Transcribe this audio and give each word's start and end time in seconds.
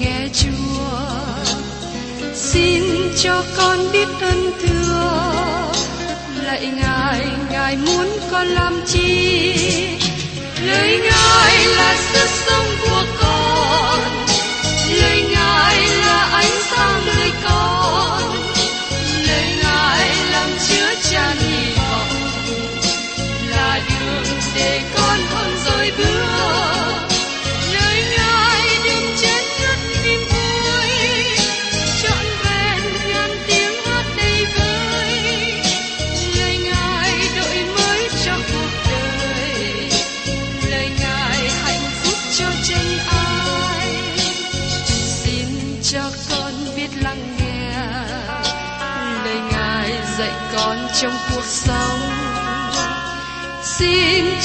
nghe 0.00 0.28
chúa, 0.32 0.98
xin 2.34 2.82
cho 3.22 3.44
con 3.56 3.78
biết 3.92 4.08
ơn 4.20 4.52
thưa. 4.60 5.72
Lạy 6.44 6.66
ngài 6.66 7.26
ngài 7.50 7.76
muốn 7.76 8.08
con 8.30 8.46
làm 8.46 8.80
chi? 8.86 9.54
Lời 10.66 11.00
ngài 11.02 11.66
là 11.66 11.96
sức 12.12 12.28
sống 12.46 12.67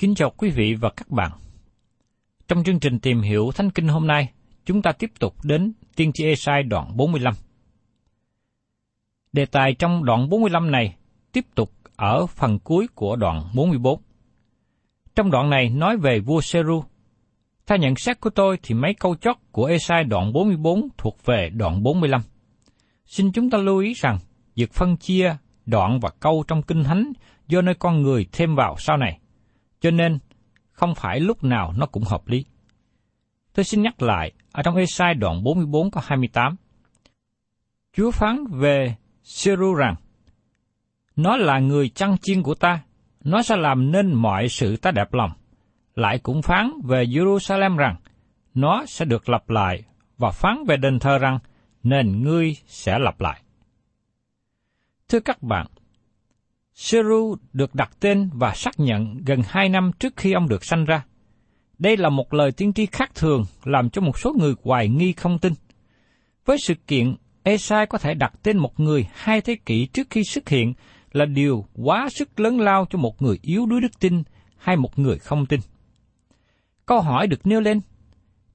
Kính 0.00 0.14
chào 0.14 0.30
quý 0.36 0.50
vị 0.50 0.74
và 0.74 0.90
các 0.96 1.10
bạn. 1.10 1.30
Trong 2.48 2.64
chương 2.64 2.80
trình 2.80 2.98
tìm 2.98 3.20
hiểu 3.20 3.50
Thánh 3.54 3.70
Kinh 3.70 3.88
hôm 3.88 4.06
nay, 4.06 4.32
chúng 4.64 4.82
ta 4.82 4.92
tiếp 4.92 5.10
tục 5.18 5.34
đến 5.44 5.72
tiên 5.96 6.10
tri 6.14 6.24
Esai 6.24 6.62
đoạn 6.62 6.96
45. 6.96 7.34
Đề 9.32 9.46
tài 9.46 9.74
trong 9.74 10.04
đoạn 10.04 10.28
45 10.28 10.70
này 10.70 10.96
tiếp 11.32 11.44
tục 11.54 11.70
ở 11.96 12.26
phần 12.26 12.58
cuối 12.58 12.86
của 12.94 13.16
đoạn 13.16 13.42
44. 13.54 14.00
Trong 15.14 15.30
đoạn 15.30 15.50
này 15.50 15.68
nói 15.68 15.96
về 15.96 16.20
vua 16.20 16.40
Seru. 16.40 16.84
Theo 17.66 17.78
nhận 17.78 17.96
xét 17.96 18.20
của 18.20 18.30
tôi 18.30 18.58
thì 18.62 18.74
mấy 18.74 18.94
câu 18.94 19.16
chót 19.16 19.36
của 19.52 19.64
Esai 19.64 20.04
đoạn 20.04 20.32
44 20.32 20.88
thuộc 20.98 21.16
về 21.24 21.50
đoạn 21.50 21.82
45. 21.82 22.20
Xin 23.06 23.32
chúng 23.32 23.50
ta 23.50 23.58
lưu 23.58 23.78
ý 23.78 23.92
rằng, 23.96 24.18
việc 24.54 24.72
phân 24.72 24.96
chia 24.96 25.36
đoạn 25.66 26.00
và 26.00 26.10
câu 26.20 26.44
trong 26.48 26.62
kinh 26.62 26.84
thánh 26.84 27.12
do 27.48 27.62
nơi 27.62 27.74
con 27.74 28.02
người 28.02 28.26
thêm 28.32 28.54
vào 28.54 28.76
sau 28.78 28.96
này. 28.96 29.20
Cho 29.80 29.90
nên, 29.90 30.18
không 30.72 30.94
phải 30.94 31.20
lúc 31.20 31.44
nào 31.44 31.72
nó 31.76 31.86
cũng 31.86 32.04
hợp 32.04 32.28
lý. 32.28 32.44
Tôi 33.54 33.64
xin 33.64 33.82
nhắc 33.82 34.02
lại, 34.02 34.32
ở 34.52 34.62
trong 34.62 34.76
Esai 34.76 35.14
đoạn 35.14 35.42
44 35.42 35.90
có 35.90 36.00
28. 36.04 36.56
Chúa 37.92 38.10
phán 38.10 38.44
về 38.50 38.94
Seru 39.22 39.74
rằng, 39.74 39.94
Nó 41.16 41.36
là 41.36 41.58
người 41.58 41.88
chăn 41.88 42.16
chiên 42.22 42.42
của 42.42 42.54
ta, 42.54 42.82
nó 43.24 43.42
sẽ 43.42 43.56
làm 43.56 43.92
nên 43.92 44.14
mọi 44.14 44.48
sự 44.48 44.76
ta 44.76 44.90
đẹp 44.90 45.14
lòng. 45.14 45.30
Lại 45.94 46.18
cũng 46.18 46.42
phán 46.42 46.70
về 46.84 47.04
Jerusalem 47.04 47.76
rằng, 47.76 47.96
nó 48.54 48.84
sẽ 48.86 49.04
được 49.04 49.28
lập 49.28 49.50
lại, 49.50 49.82
và 50.18 50.30
phán 50.30 50.64
về 50.68 50.76
đền 50.76 50.98
thờ 50.98 51.18
rằng, 51.18 51.38
nền 51.82 52.22
ngươi 52.22 52.56
sẽ 52.66 52.98
lập 52.98 53.20
lại. 53.20 53.42
Thưa 55.08 55.20
các 55.20 55.42
bạn, 55.42 55.66
Seru 56.82 57.36
được 57.52 57.74
đặt 57.74 57.90
tên 58.00 58.30
và 58.32 58.52
xác 58.54 58.80
nhận 58.80 59.24
gần 59.26 59.42
hai 59.46 59.68
năm 59.68 59.90
trước 59.98 60.16
khi 60.16 60.32
ông 60.32 60.48
được 60.48 60.64
sanh 60.64 60.84
ra. 60.84 61.04
Đây 61.78 61.96
là 61.96 62.08
một 62.08 62.34
lời 62.34 62.52
tiên 62.52 62.72
tri 62.72 62.86
khác 62.86 63.10
thường 63.14 63.44
làm 63.64 63.90
cho 63.90 64.02
một 64.02 64.18
số 64.18 64.34
người 64.38 64.54
hoài 64.62 64.88
nghi 64.88 65.12
không 65.12 65.38
tin. 65.38 65.52
Với 66.44 66.56
sự 66.58 66.74
kiện, 66.86 67.14
Esai 67.42 67.86
có 67.86 67.98
thể 67.98 68.14
đặt 68.14 68.32
tên 68.42 68.58
một 68.58 68.80
người 68.80 69.08
hai 69.12 69.40
thế 69.40 69.56
kỷ 69.66 69.86
trước 69.86 70.06
khi 70.10 70.24
xuất 70.24 70.48
hiện 70.48 70.72
là 71.12 71.24
điều 71.24 71.64
quá 71.74 72.08
sức 72.10 72.40
lớn 72.40 72.60
lao 72.60 72.86
cho 72.90 72.98
một 72.98 73.22
người 73.22 73.38
yếu 73.42 73.66
đuối 73.66 73.80
đức 73.80 74.00
tin 74.00 74.22
hay 74.56 74.76
một 74.76 74.98
người 74.98 75.18
không 75.18 75.46
tin. 75.46 75.60
Câu 76.86 77.00
hỏi 77.00 77.26
được 77.26 77.46
nêu 77.46 77.60
lên, 77.60 77.80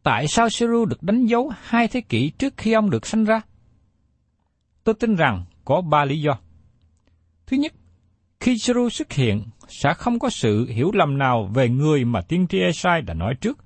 tại 0.04 0.28
sao 0.28 0.50
Seru 0.50 0.86
được 0.86 1.04
đánh 1.04 1.26
dấu 1.26 1.52
hai 1.62 1.88
thế 1.88 2.02
kỷ 2.02 2.30
trước 2.30 2.54
khi 2.58 2.74
ông 2.74 2.90
được 2.90 3.06
sanh 3.06 3.24
ra? 3.24 3.42
Tôi 4.84 4.96
tin 5.00 5.16
rằng 5.16 5.46
có 5.66 5.82
ba 5.82 6.06
lý 6.06 6.22
do. 6.22 6.38
Thứ 7.48 7.58
nhất, 7.58 7.74
khi 8.46 8.58
Seru 8.58 8.90
xuất 8.90 9.14
hiện, 9.14 9.44
sẽ 9.68 9.94
không 9.94 10.20
có 10.20 10.30
sự 10.30 10.66
hiểu 10.70 10.92
lầm 10.94 11.18
nào 11.18 11.50
về 11.54 11.70
người 11.70 12.06
mà 12.06 12.22
tiên 12.22 12.48
tri 12.50 12.60
Esai 12.60 13.02
đã 13.02 13.14
nói 13.14 13.34
trước. 13.42 13.58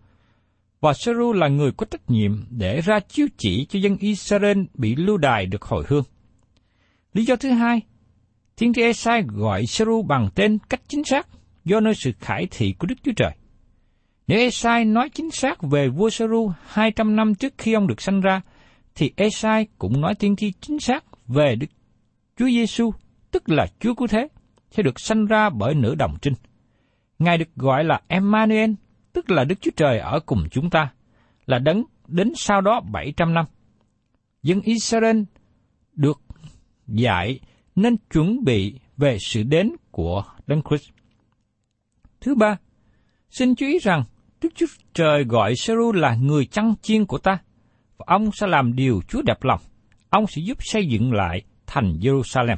Và 0.81 0.94
Seru 0.94 1.34
là 1.34 1.47
người 1.47 1.72
có 1.72 1.85
trách 1.91 2.09
nhiệm 2.09 2.45
để 2.50 2.81
ra 2.81 3.00
chiếu 3.00 3.28
chỉ 3.38 3.66
cho 3.69 3.79
dân 3.79 3.97
Israel 3.97 4.62
bị 4.73 4.95
lưu 4.95 5.18
đài 5.18 5.45
được 5.45 5.62
hồi 5.62 5.84
hương. 5.88 6.03
Lý 7.13 7.25
do 7.25 7.35
thứ 7.35 7.50
hai, 7.50 7.81
tiên 8.56 8.73
tri 8.73 8.81
Esai 8.81 9.23
gọi 9.28 9.66
Seru 9.66 10.01
bằng 10.01 10.29
tên 10.35 10.57
cách 10.69 10.81
chính 10.88 11.03
xác 11.03 11.28
do 11.66 11.79
nơi 11.79 11.94
sự 11.95 12.12
khải 12.19 12.47
thị 12.51 12.73
của 12.79 12.88
Đức 12.88 12.95
Chúa 13.03 13.13
Trời. 13.16 13.31
Nếu 14.28 14.39
Esai 14.39 14.86
nói 14.86 15.09
chính 15.09 15.31
xác 15.31 15.62
về 15.62 15.88
vua 15.88 16.09
Seru 16.09 16.51
200 16.68 17.15
năm 17.15 17.36
trước 17.36 17.53
khi 17.57 17.74
ông 17.74 17.88
được 17.88 18.01
sanh 18.01 18.21
ra, 18.21 18.42
thì 18.95 19.12
Esai 19.15 19.68
cũng 19.77 20.01
nói 20.01 20.15
tiên 20.15 20.36
tri 20.36 20.51
chính 20.62 20.80
xác 20.80 21.03
về 21.27 21.56
Đức 21.56 21.68
Chúa 22.38 22.48
Giêsu, 22.48 22.92
tức 23.31 23.50
là 23.50 23.68
Chúa 23.80 23.94
Cứu 23.94 24.07
Thế, 24.07 24.27
sẽ 24.71 24.83
được 24.83 25.00
sanh 25.00 25.25
ra 25.25 25.50
bởi 25.50 25.75
nữ 25.75 25.95
đồng 25.95 26.16
trinh. 26.21 26.33
Ngài 27.19 27.38
được 27.38 27.56
gọi 27.56 27.83
là 27.83 28.01
Emmanuel, 28.07 28.71
tức 29.13 29.31
là 29.31 29.44
Đức 29.44 29.62
Chúa 29.62 29.71
Trời 29.75 30.00
ở 30.00 30.19
cùng 30.25 30.44
chúng 30.51 30.69
ta, 30.69 30.92
là 31.45 31.60
đấng 31.60 31.83
đến 32.07 32.31
sau 32.36 32.62
đó 32.62 32.81
700 32.92 33.33
năm. 33.33 33.45
Dân 34.44 34.62
Israel 34.62 35.21
được 35.94 36.21
dạy 36.88 37.39
nên 37.75 37.98
chuẩn 38.13 38.44
bị 38.44 38.80
về 38.98 39.18
sự 39.19 39.44
đến 39.44 39.71
của 39.92 40.24
Đấng 40.48 40.62
Christ. 40.69 40.89
Thứ 42.22 42.36
ba, 42.36 42.57
xin 43.30 43.56
chú 43.56 43.65
ý 43.65 43.80
rằng 43.80 44.04
Đức 44.42 44.50
Chúa 44.56 44.65
Trời 44.94 45.24
gọi 45.24 45.56
Seru 45.56 45.92
là 45.92 46.15
người 46.15 46.45
chăn 46.45 46.74
chiên 46.81 47.06
của 47.06 47.18
ta, 47.18 47.38
và 47.98 48.06
ông 48.07 48.31
sẽ 48.31 48.48
làm 48.48 48.75
điều 48.75 49.01
Chúa 49.07 49.22
đẹp 49.22 49.44
lòng. 49.44 49.62
Ông 50.10 50.27
sẽ 50.27 50.42
giúp 50.45 50.57
xây 50.62 50.88
dựng 50.88 51.13
lại 51.13 51.42
thành 51.68 51.94
Jerusalem. 52.01 52.57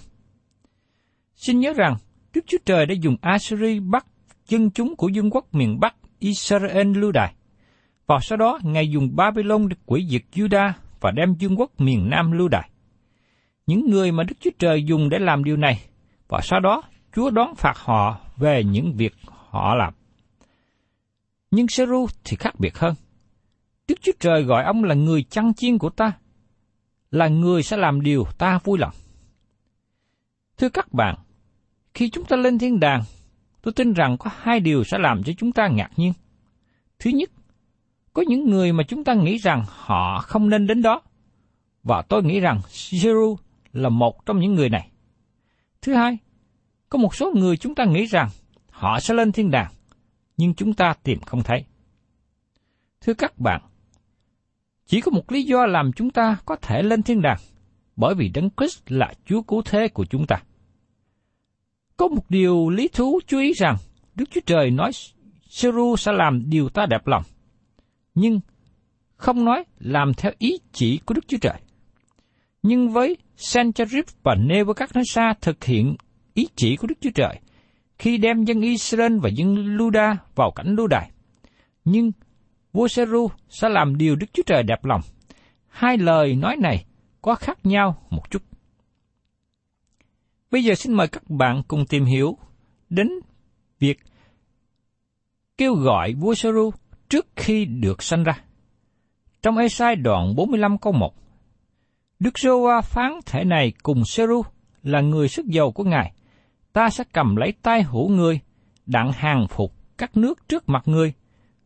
Xin 1.42 1.60
nhớ 1.60 1.74
rằng, 1.74 1.96
Đức 2.34 2.42
Chúa 2.48 2.58
Trời 2.66 2.86
đã 2.86 2.96
dùng 3.02 3.16
Assyri 3.22 3.80
bắt 3.80 4.06
dân 4.48 4.72
chúng 4.72 4.96
của 4.96 5.08
dân 5.10 5.30
quốc 5.30 5.54
miền 5.54 5.80
Bắc 5.80 5.96
Israel 6.20 6.98
lưu 6.98 7.12
đày 7.12 7.34
Và 8.08 8.20
sau 8.22 8.38
đó, 8.38 8.60
Ngài 8.64 8.90
dùng 8.90 9.16
Babylon 9.16 9.70
để 9.70 9.76
quỷ 9.86 10.08
diệt 10.10 10.22
Judah 10.34 10.72
và 11.00 11.12
đem 11.12 11.36
vương 11.40 11.60
quốc 11.60 11.72
miền 11.78 12.10
Nam 12.10 12.32
lưu 12.32 12.48
đày 12.48 12.70
Những 13.68 13.90
người 13.90 14.12
mà 14.12 14.24
Đức 14.24 14.36
Chúa 14.40 14.50
Trời 14.60 14.84
dùng 14.84 15.10
để 15.10 15.20
làm 15.20 15.44
điều 15.44 15.58
này, 15.58 15.80
và 16.28 16.40
sau 16.44 16.60
đó 16.60 16.84
Chúa 17.16 17.30
đón 17.30 17.56
phạt 17.56 17.78
họ 17.78 18.20
về 18.38 18.64
những 18.64 18.94
việc 18.94 19.14
họ 19.26 19.76
làm. 19.76 19.94
Nhưng 21.52 21.68
Seru 21.68 22.08
thì 22.24 22.38
khác 22.38 22.54
biệt 22.60 22.78
hơn. 22.78 22.96
Đức 23.88 23.96
Chúa 24.02 24.12
Trời 24.20 24.44
gọi 24.44 24.64
ông 24.64 24.84
là 24.84 24.96
người 24.96 25.24
chăn 25.24 25.54
chiên 25.54 25.78
của 25.78 25.90
ta, 25.90 26.12
là 27.12 27.28
người 27.28 27.64
sẽ 27.64 27.78
làm 27.78 28.02
điều 28.02 28.26
ta 28.38 28.60
vui 28.64 28.80
lòng. 28.80 28.94
Thưa 30.58 30.70
các 30.70 30.94
bạn, 30.94 31.16
khi 31.94 32.10
chúng 32.10 32.26
ta 32.26 32.38
lên 32.38 32.60
thiên 32.60 32.80
đàng, 32.80 33.04
tôi 33.62 33.74
tin 33.74 33.94
rằng 33.94 34.18
có 34.18 34.32
hai 34.38 34.60
điều 34.60 34.84
sẽ 34.84 34.98
làm 34.98 35.24
cho 35.24 35.34
chúng 35.38 35.52
ta 35.52 35.68
ngạc 35.68 35.92
nhiên. 35.96 36.14
Thứ 37.00 37.12
nhất, 37.12 37.30
có 38.14 38.24
những 38.28 38.50
người 38.50 38.74
mà 38.74 38.84
chúng 38.84 39.04
ta 39.04 39.14
nghĩ 39.14 39.38
rằng 39.38 39.64
họ 39.68 40.20
không 40.20 40.50
nên 40.50 40.68
đến 40.68 40.82
đó, 40.82 41.02
và 41.84 42.02
tôi 42.02 42.24
nghĩ 42.24 42.40
rằng 42.40 42.62
Jeru 42.70 43.36
là 43.74 43.90
một 43.90 44.26
trong 44.26 44.40
những 44.40 44.56
người 44.56 44.70
này. 44.70 44.90
Thứ 45.82 45.94
hai, 45.94 46.18
có 46.90 46.98
một 46.98 47.16
số 47.16 47.32
người 47.36 47.58
chúng 47.58 47.76
ta 47.76 47.86
nghĩ 47.86 48.06
rằng 48.06 48.30
họ 48.70 49.00
sẽ 49.00 49.14
lên 49.14 49.32
thiên 49.32 49.52
đàng, 49.52 49.72
nhưng 50.38 50.54
chúng 50.54 50.74
ta 50.74 50.94
tìm 51.04 51.20
không 51.20 51.44
thấy. 51.44 51.66
Thưa 53.02 53.14
các 53.14 53.40
bạn, 53.40 53.62
chỉ 54.86 55.02
có 55.02 55.12
một 55.12 55.32
lý 55.32 55.44
do 55.44 55.66
làm 55.66 55.92
chúng 55.94 56.10
ta 56.10 56.38
có 56.46 56.56
thể 56.56 56.84
lên 56.84 57.04
thiên 57.04 57.22
đàng, 57.22 57.38
bởi 57.96 58.16
vì 58.16 58.30
Đấng 58.30 58.50
Christ 58.58 58.80
là 58.88 59.14
Chúa 59.26 59.42
cứu 59.42 59.62
thế 59.66 59.88
của 59.88 60.06
chúng 60.06 60.28
ta. 60.28 60.42
Có 62.02 62.08
một 62.08 62.30
điều 62.30 62.70
lý 62.70 62.88
thú 62.88 63.20
chú 63.28 63.40
ý 63.40 63.54
rằng 63.54 63.76
Đức 64.16 64.26
Chúa 64.32 64.42
Trời 64.46 64.72
nói 64.72 64.92
Seru 65.50 65.96
sẽ 65.96 66.12
làm 66.12 66.50
điều 66.50 66.70
ta 66.70 66.86
đẹp 66.86 67.08
lòng, 67.08 67.24
nhưng 68.16 68.40
không 69.16 69.46
nói 69.46 69.64
làm 69.80 70.14
theo 70.14 70.32
ý 70.38 70.60
chỉ 70.72 71.00
của 71.06 71.14
Đức 71.14 71.28
Chúa 71.28 71.38
Trời. 71.42 71.54
Nhưng 72.64 72.90
với 72.90 73.18
Sennacherib 73.36 74.06
và 74.24 74.36
Nebuchadnezzar 74.36 75.34
thực 75.42 75.64
hiện 75.64 75.96
ý 76.34 76.48
chỉ 76.56 76.76
của 76.76 76.88
Đức 76.88 76.96
Chúa 77.02 77.10
Trời 77.16 77.40
khi 78.00 78.18
đem 78.18 78.44
dân 78.44 78.62
Israel 78.62 79.18
và 79.20 79.30
dân 79.30 79.56
Luda 79.78 80.18
vào 80.36 80.52
cảnh 80.52 80.76
lưu 80.76 80.88
đài. 80.88 81.12
Nhưng 81.86 82.12
vua 82.74 82.88
Seru 82.88 83.30
sẽ 83.50 83.70
làm 83.70 83.98
điều 83.98 84.16
Đức 84.16 84.28
Chúa 84.34 84.44
Trời 84.46 84.64
đẹp 84.64 84.86
lòng. 84.86 85.02
Hai 85.68 85.98
lời 85.98 86.36
nói 86.36 86.56
này 86.58 86.86
có 87.22 87.36
khác 87.36 87.66
nhau 87.66 88.08
một 88.10 88.32
chút. 88.32 88.51
Bây 90.52 90.64
giờ 90.64 90.76
xin 90.76 90.94
mời 90.94 91.08
các 91.08 91.30
bạn 91.30 91.62
cùng 91.68 91.86
tìm 91.86 92.06
hiểu 92.06 92.38
đến 92.90 93.10
việc 93.80 94.00
kêu 95.58 95.74
gọi 95.74 96.14
vua 96.14 96.34
Saru 96.34 96.72
trước 97.10 97.28
khi 97.36 97.66
được 97.66 98.04
sanh 98.04 98.24
ra. 98.24 98.34
Trong 99.42 99.58
Esai 99.58 99.96
đoạn 99.96 100.36
45 100.36 100.78
câu 100.78 100.94
1, 100.94 101.14
Đức 102.20 102.40
giô 102.40 102.82
phán 102.84 103.12
thể 103.26 103.44
này 103.44 103.74
cùng 103.84 104.06
Seru 104.06 104.42
là 104.84 105.02
người 105.02 105.28
sức 105.28 105.46
giàu 105.46 105.72
của 105.72 105.84
Ngài, 105.84 106.14
ta 106.74 106.90
sẽ 106.90 107.04
cầm 107.14 107.36
lấy 107.36 107.54
tay 107.62 107.84
hữu 107.84 108.10
người, 108.10 108.40
đặng 108.86 109.12
hàng 109.12 109.48
phục 109.50 109.74
các 109.98 110.18
nước 110.18 110.50
trước 110.50 110.70
mặt 110.70 110.84
ngươi, 110.86 111.14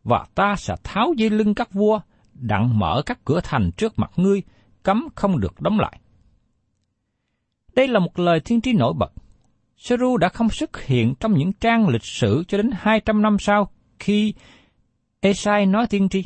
và 0.04 0.24
ta 0.34 0.54
sẽ 0.56 0.74
tháo 0.84 1.12
dây 1.16 1.30
lưng 1.30 1.54
các 1.54 1.72
vua, 1.72 2.00
đặng 2.34 2.78
mở 2.78 3.02
các 3.06 3.18
cửa 3.24 3.40
thành 3.44 3.70
trước 3.76 3.98
mặt 3.98 4.10
ngươi, 4.16 4.42
cấm 4.82 5.08
không 5.14 5.40
được 5.40 5.60
đóng 5.60 5.80
lại. 5.80 6.00
Đây 7.76 7.88
là 7.88 7.98
một 7.98 8.18
lời 8.18 8.40
thiên 8.40 8.60
tri 8.60 8.72
nổi 8.72 8.92
bật. 8.98 9.12
Seru 9.76 10.16
đã 10.16 10.28
không 10.28 10.50
xuất 10.50 10.82
hiện 10.82 11.14
trong 11.20 11.34
những 11.34 11.52
trang 11.52 11.88
lịch 11.88 12.04
sử 12.04 12.44
cho 12.48 12.58
đến 12.58 12.70
200 12.74 13.22
năm 13.22 13.36
sau 13.38 13.70
khi 13.98 14.34
Esai 15.20 15.66
nói 15.66 15.86
tiên 15.90 16.08
tri. 16.08 16.24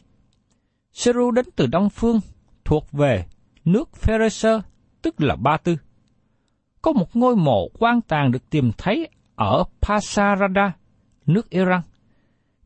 Seru 0.93 1.31
đến 1.31 1.45
từ 1.57 1.67
Đông 1.67 1.91
Phương, 1.91 2.21
thuộc 2.65 2.93
về 2.93 3.25
nước 3.65 3.93
Pharisee, 3.93 4.61
tức 5.03 5.21
là 5.21 5.37
Ba 5.37 5.57
Tư. 5.57 5.77
Có 6.83 6.93
một 6.93 7.17
ngôi 7.17 7.37
mộ 7.37 7.69
quan 7.79 8.01
tàn 8.01 8.33
được 8.33 8.51
tìm 8.51 8.71
thấy 8.79 9.09
ở 9.35 9.65
Pasarada, 9.83 10.73
nước 11.27 11.51
Iran. 11.51 11.81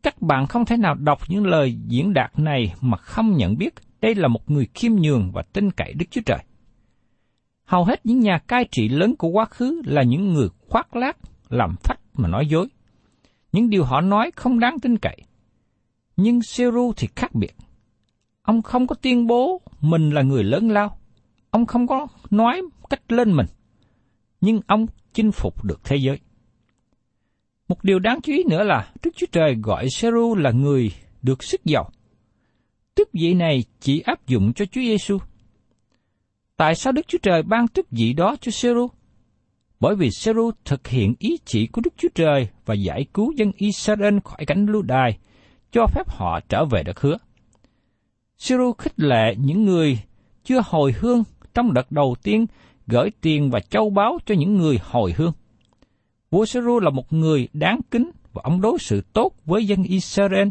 Các 0.03 0.23
bạn 0.23 0.47
không 0.47 0.65
thể 0.65 0.77
nào 0.77 0.95
đọc 0.95 1.19
những 1.29 1.47
lời 1.47 1.77
diễn 1.87 2.15
đạt 2.15 2.39
này 2.39 2.75
mà 2.81 2.97
không 2.97 3.37
nhận 3.37 3.59
biết 3.59 3.75
đây 4.01 4.15
là 4.15 4.29
một 4.29 4.51
người 4.51 4.69
khiêm 4.75 4.93
nhường 4.93 5.31
và 5.33 5.43
tin 5.43 5.71
cậy 5.71 5.93
Đức 5.93 6.07
Chúa 6.11 6.21
Trời. 6.27 6.39
Hầu 7.65 7.85
hết 7.85 8.07
những 8.07 8.21
nhà 8.21 8.39
cai 8.47 8.69
trị 8.73 8.89
lớn 8.89 9.17
của 9.17 9.29
quá 9.29 9.45
khứ 9.45 9.83
là 9.85 10.03
những 10.03 10.33
người 10.33 10.49
khoác 10.69 10.97
lác, 10.97 11.17
làm 11.49 11.75
phách 11.83 12.01
mà 12.15 12.29
nói 12.29 12.47
dối. 12.47 12.67
Những 13.53 13.71
điều 13.71 13.85
họ 13.85 14.01
nói 14.01 14.31
không 14.37 14.59
đáng 14.59 14.81
tin 14.83 14.99
cậy. 14.99 15.17
Nhưng 16.17 16.43
Seru 16.43 16.93
thì 16.97 17.09
khác 17.17 17.35
biệt. 17.35 17.55
Ông 18.43 18.63
không 18.63 18.87
có 18.87 18.95
tuyên 19.03 19.27
bố 19.27 19.61
mình 19.81 20.11
là 20.11 20.23
người 20.23 20.45
lớn 20.45 20.71
lao. 20.71 20.99
Ông 21.51 21.67
không 21.67 21.87
có 21.87 22.07
nói 22.31 22.63
cách 22.91 23.13
lên 23.13 23.37
mình. 23.37 23.47
Nhưng 24.41 24.61
ông 24.67 24.87
chinh 25.13 25.33
phục 25.33 25.65
được 25.65 25.81
thế 25.85 25.97
giới. 25.97 26.19
Một 27.69 27.85
điều 27.85 27.99
đáng 27.99 28.21
chú 28.23 28.33
ý 28.33 28.45
nữa 28.51 28.63
là 28.63 28.93
Đức 29.03 29.11
Chúa 29.17 29.27
Trời 29.33 29.57
gọi 29.63 29.87
Seru 29.91 30.37
là 30.37 30.51
người 30.51 30.91
được 31.23 31.43
sức 31.43 31.65
giàu. 31.65 31.91
Tước 32.95 33.13
vị 33.13 33.35
này 33.35 33.65
chỉ 33.81 34.01
áp 34.01 34.27
dụng 34.27 34.53
cho 34.53 34.65
Chúa 34.65 34.81
Giêsu. 34.81 35.19
Tại 36.57 36.75
sao 36.75 36.93
Đức 36.93 37.09
Chúa 37.09 37.19
Trời 37.23 37.43
ban 37.43 37.69
chức 37.69 37.91
vị 37.91 38.13
đó 38.13 38.37
cho 38.41 38.51
Seru? 38.51 38.89
Bởi 39.81 39.97
vì 39.97 40.11
Seru 40.11 40.51
thực 40.65 40.89
hiện 40.89 41.15
ý 41.19 41.37
chỉ 41.45 41.67
của 41.67 41.81
Đức 41.85 41.95
Chúa 41.97 42.09
Trời 42.15 42.49
và 42.67 42.75
giải 42.75 43.07
cứu 43.15 43.33
dân 43.37 43.53
Israel 43.57 44.19
khỏi 44.25 44.45
cảnh 44.47 44.67
lưu 44.67 44.83
đài, 44.83 45.19
cho 45.73 45.87
phép 45.87 46.09
họ 46.09 46.41
trở 46.49 46.65
về 46.65 46.83
đất 46.83 47.01
hứa. 47.01 47.19
Seru 48.39 48.73
khích 48.73 49.01
lệ 49.01 49.35
những 49.39 49.65
người 49.65 49.99
chưa 50.45 50.61
hồi 50.65 50.95
hương 50.99 51.23
trong 51.55 51.73
đợt 51.73 51.93
đầu 51.93 52.15
tiên 52.23 52.47
gửi 52.87 53.11
tiền 53.21 53.51
và 53.51 53.61
châu 53.61 53.91
báu 53.91 54.19
cho 54.27 54.35
những 54.35 54.55
người 54.55 54.79
hồi 54.83 55.15
hương. 55.17 55.33
Vua 56.31 56.45
Seru 56.45 56.81
là 56.81 56.91
một 56.91 57.13
người 57.13 57.49
đáng 57.53 57.81
kính 57.91 58.11
và 58.33 58.43
ông 58.45 58.61
đối 58.61 58.79
xử 58.79 59.01
tốt 59.13 59.33
với 59.45 59.67
dân 59.67 59.83
Israel, 59.83 60.49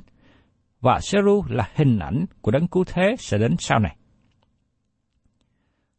và 0.81 0.99
Seru 1.01 1.43
là 1.49 1.69
hình 1.75 1.99
ảnh 1.99 2.25
của 2.41 2.51
đấng 2.51 2.67
cứu 2.67 2.83
thế 2.83 3.15
sẽ 3.19 3.37
đến 3.37 3.55
sau 3.59 3.79
này. 3.79 3.95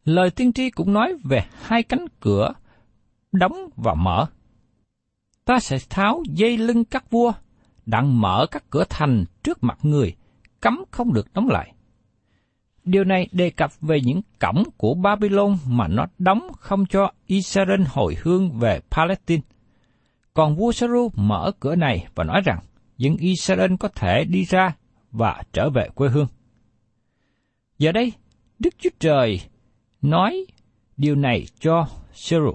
Lời 0.05 0.31
tiên 0.31 0.53
tri 0.53 0.71
cũng 0.71 0.93
nói 0.93 1.15
về 1.25 1.45
hai 1.63 1.83
cánh 1.83 2.07
cửa 2.21 2.53
đóng 3.33 3.69
và 3.77 3.95
mở. 3.95 4.27
Ta 5.45 5.59
sẽ 5.61 5.79
tháo 5.91 6.23
dây 6.29 6.57
lưng 6.59 6.85
các 6.85 7.11
vua, 7.11 7.33
đặng 7.87 8.21
mở 8.21 8.47
các 8.51 8.65
cửa 8.71 8.85
thành 8.91 9.25
trước 9.43 9.65
mặt 9.65 9.79
người, 9.83 10.15
cấm 10.61 10.85
không 10.91 11.13
được 11.13 11.33
đóng 11.35 11.49
lại. 11.49 11.75
Điều 12.85 13.05
này 13.05 13.29
đề 13.33 13.51
cập 13.51 13.81
về 13.81 14.01
những 14.01 14.21
cổng 14.41 14.65
của 14.77 14.95
Babylon 14.95 15.57
mà 15.67 15.89
nó 15.89 16.07
đóng 16.19 16.53
không 16.59 16.87
cho 16.87 17.13
Israel 17.27 17.83
hồi 17.89 18.17
hương 18.23 18.59
về 18.59 18.81
Palestine. 18.91 19.43
Còn 20.35 20.57
vua 20.57 20.73
Saru 20.73 21.11
mở 21.15 21.53
cửa 21.61 21.77
này 21.77 22.07
và 22.15 22.25
nói 22.25 22.41
rằng 22.45 22.59
dân 22.97 23.17
Israel 23.17 23.73
có 23.81 23.89
thể 23.89 24.25
đi 24.25 24.45
ra 24.45 24.77
và 25.13 25.43
trở 25.53 25.71
về 25.71 25.89
quê 25.95 26.09
hương. 26.09 26.27
Giờ 27.79 27.93
đây, 27.93 28.13
Đức 28.59 28.75
Chúa 28.79 28.91
Trời 28.99 29.41
nói 30.05 30.47
điều 30.97 31.15
này 31.15 31.47
cho 31.61 31.87
Seru. 32.13 32.55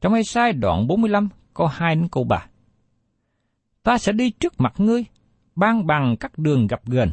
Trong 0.00 0.12
hai 0.12 0.24
sai 0.24 0.52
đoạn 0.52 0.86
45, 0.86 1.28
câu 1.54 1.66
2 1.66 1.94
đến 1.94 2.08
câu 2.12 2.24
3. 2.24 2.46
Ta 3.82 3.98
sẽ 3.98 4.12
đi 4.12 4.30
trước 4.30 4.60
mặt 4.60 4.74
ngươi, 4.78 5.04
ban 5.54 5.86
bằng 5.86 6.16
các 6.16 6.38
đường 6.38 6.66
gặp 6.66 6.80
gần, 6.86 7.12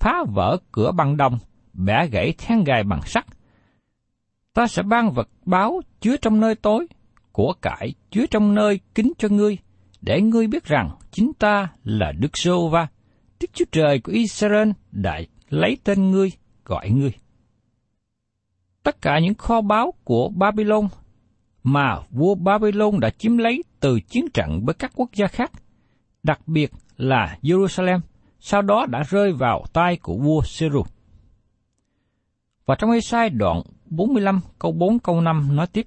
phá 0.00 0.24
vỡ 0.28 0.56
cửa 0.72 0.92
bằng 0.92 1.16
đồng, 1.16 1.38
bẻ 1.72 2.06
gãy 2.06 2.34
then 2.38 2.64
gài 2.64 2.84
bằng 2.84 3.02
sắt. 3.06 3.26
Ta 4.54 4.66
sẽ 4.66 4.82
ban 4.82 5.12
vật 5.12 5.28
báo 5.44 5.80
chứa 6.00 6.16
trong 6.16 6.40
nơi 6.40 6.54
tối, 6.54 6.86
của 7.32 7.52
cải 7.62 7.94
chứa 8.10 8.26
trong 8.26 8.54
nơi 8.54 8.80
kính 8.94 9.12
cho 9.18 9.28
ngươi, 9.28 9.58
để 10.00 10.20
ngươi 10.20 10.46
biết 10.46 10.64
rằng 10.64 10.90
chính 11.10 11.32
ta 11.38 11.68
là 11.84 12.12
Đức 12.12 12.36
Sô 12.38 12.68
Va, 12.68 12.86
Đức 13.40 13.50
Chúa 13.52 13.64
Trời 13.72 14.00
của 14.00 14.12
Israel 14.12 14.70
đã 14.90 15.20
lấy 15.48 15.76
tên 15.84 16.10
ngươi, 16.10 16.32
gọi 16.64 16.90
ngươi. 16.90 17.12
Tất 18.82 19.02
cả 19.02 19.18
những 19.18 19.34
kho 19.34 19.60
báu 19.60 19.94
của 20.04 20.28
Babylon 20.28 20.88
mà 21.62 21.98
vua 22.10 22.34
Babylon 22.34 23.00
đã 23.00 23.10
chiếm 23.10 23.36
lấy 23.36 23.62
từ 23.80 24.00
chiến 24.00 24.24
trận 24.34 24.64
với 24.64 24.74
các 24.74 24.92
quốc 24.94 25.10
gia 25.14 25.26
khác, 25.26 25.52
đặc 26.22 26.40
biệt 26.46 26.72
là 26.96 27.38
Jerusalem, 27.42 28.00
sau 28.40 28.62
đó 28.62 28.86
đã 28.86 29.02
rơi 29.08 29.32
vào 29.32 29.64
tay 29.72 29.96
của 29.96 30.16
vua 30.16 30.42
Seru. 30.42 30.82
Và 32.66 32.74
trong 32.78 32.90
Ê-sai 32.90 33.30
đoạn 33.30 33.62
45 33.86 34.40
câu 34.58 34.72
4 34.72 34.98
câu 34.98 35.20
5 35.20 35.56
nói 35.56 35.66
tiếp, 35.66 35.86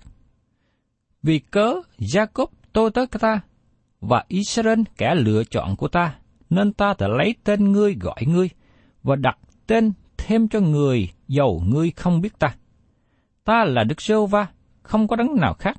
Vì 1.24 1.40
cớ 1.40 1.74
Jacob 2.00 2.48
tôi 2.74 2.92
tới 2.92 3.08
ta, 3.08 3.42
và 4.02 4.26
Israel 4.28 4.82
kẻ 4.98 5.16
lựa 5.16 5.44
chọn 5.44 5.76
của 5.76 5.88
ta, 5.88 6.16
nên 6.50 6.74
ta 6.74 6.94
đã 7.00 7.08
lấy 7.08 7.36
tên 7.44 7.72
ngươi 7.72 7.96
gọi 7.96 8.26
ngươi, 8.28 8.50
và 9.04 9.16
đặt 9.16 9.38
tên 9.68 9.92
thêm 10.18 10.48
cho 10.48 10.60
người 10.60 11.10
giàu 11.28 11.62
ngươi 11.66 11.92
không 11.92 12.22
biết 12.22 12.40
ta. 12.40 12.56
Ta 13.46 13.66
là 13.66 13.84
Đức 13.84 14.02
Sơ 14.02 14.26
Va, 14.26 14.48
không 14.84 15.08
có 15.08 15.16
đấng 15.16 15.36
nào 15.36 15.54
khác, 15.54 15.78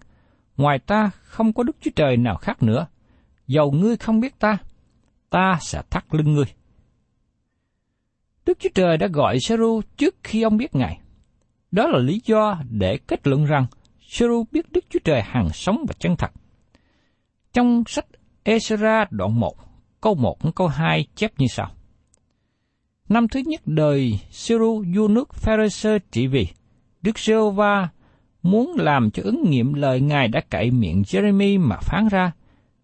ngoài 0.56 0.78
ta 0.78 1.10
không 1.22 1.52
có 1.52 1.62
Đức 1.62 1.76
Chúa 1.80 1.90
Trời 1.96 2.16
nào 2.16 2.36
khác 2.36 2.62
nữa. 2.62 2.86
Dầu 3.46 3.72
ngươi 3.72 3.96
không 3.96 4.20
biết 4.20 4.38
ta, 4.38 4.58
ta 5.30 5.58
sẽ 5.60 5.82
thắt 5.90 6.04
lưng 6.10 6.34
ngươi. 6.34 6.46
Đức 8.46 8.58
Chúa 8.60 8.68
Trời 8.74 8.96
đã 8.96 9.06
gọi 9.06 9.38
Seru 9.40 9.80
trước 9.96 10.16
khi 10.24 10.42
ông 10.42 10.56
biết 10.56 10.74
Ngài. 10.74 11.00
Đó 11.70 11.86
là 11.86 11.98
lý 11.98 12.20
do 12.24 12.58
để 12.70 12.98
kết 13.06 13.26
luận 13.26 13.44
rằng 13.44 13.66
Seru 14.00 14.44
biết 14.52 14.72
Đức 14.72 14.84
Chúa 14.90 14.98
Trời 15.04 15.22
hàng 15.22 15.48
sống 15.52 15.84
và 15.88 15.94
chân 15.98 16.16
thật. 16.16 16.30
Trong 17.52 17.82
sách 17.86 18.06
Ezra 18.44 19.06
đoạn 19.10 19.40
1, 19.40 19.54
câu 20.00 20.14
1 20.14 20.44
đến 20.44 20.52
câu 20.56 20.68
2 20.68 21.06
chép 21.14 21.32
như 21.38 21.46
sau. 21.46 21.70
Năm 23.08 23.28
thứ 23.28 23.40
nhất 23.46 23.60
đời 23.64 24.18
Seru 24.30 24.84
vua 24.94 25.08
nước 25.08 25.34
Pharisee 25.34 25.98
trị 26.10 26.26
vì, 26.26 26.46
Đức 27.06 27.18
giê 27.18 27.34
va 27.54 27.88
muốn 28.42 28.74
làm 28.78 29.10
cho 29.10 29.22
ứng 29.22 29.50
nghiệm 29.50 29.74
lời 29.74 30.00
Ngài 30.00 30.28
đã 30.28 30.40
cậy 30.50 30.70
miệng 30.70 31.02
Jeremy 31.02 31.60
mà 31.60 31.76
phán 31.80 32.08
ra, 32.08 32.32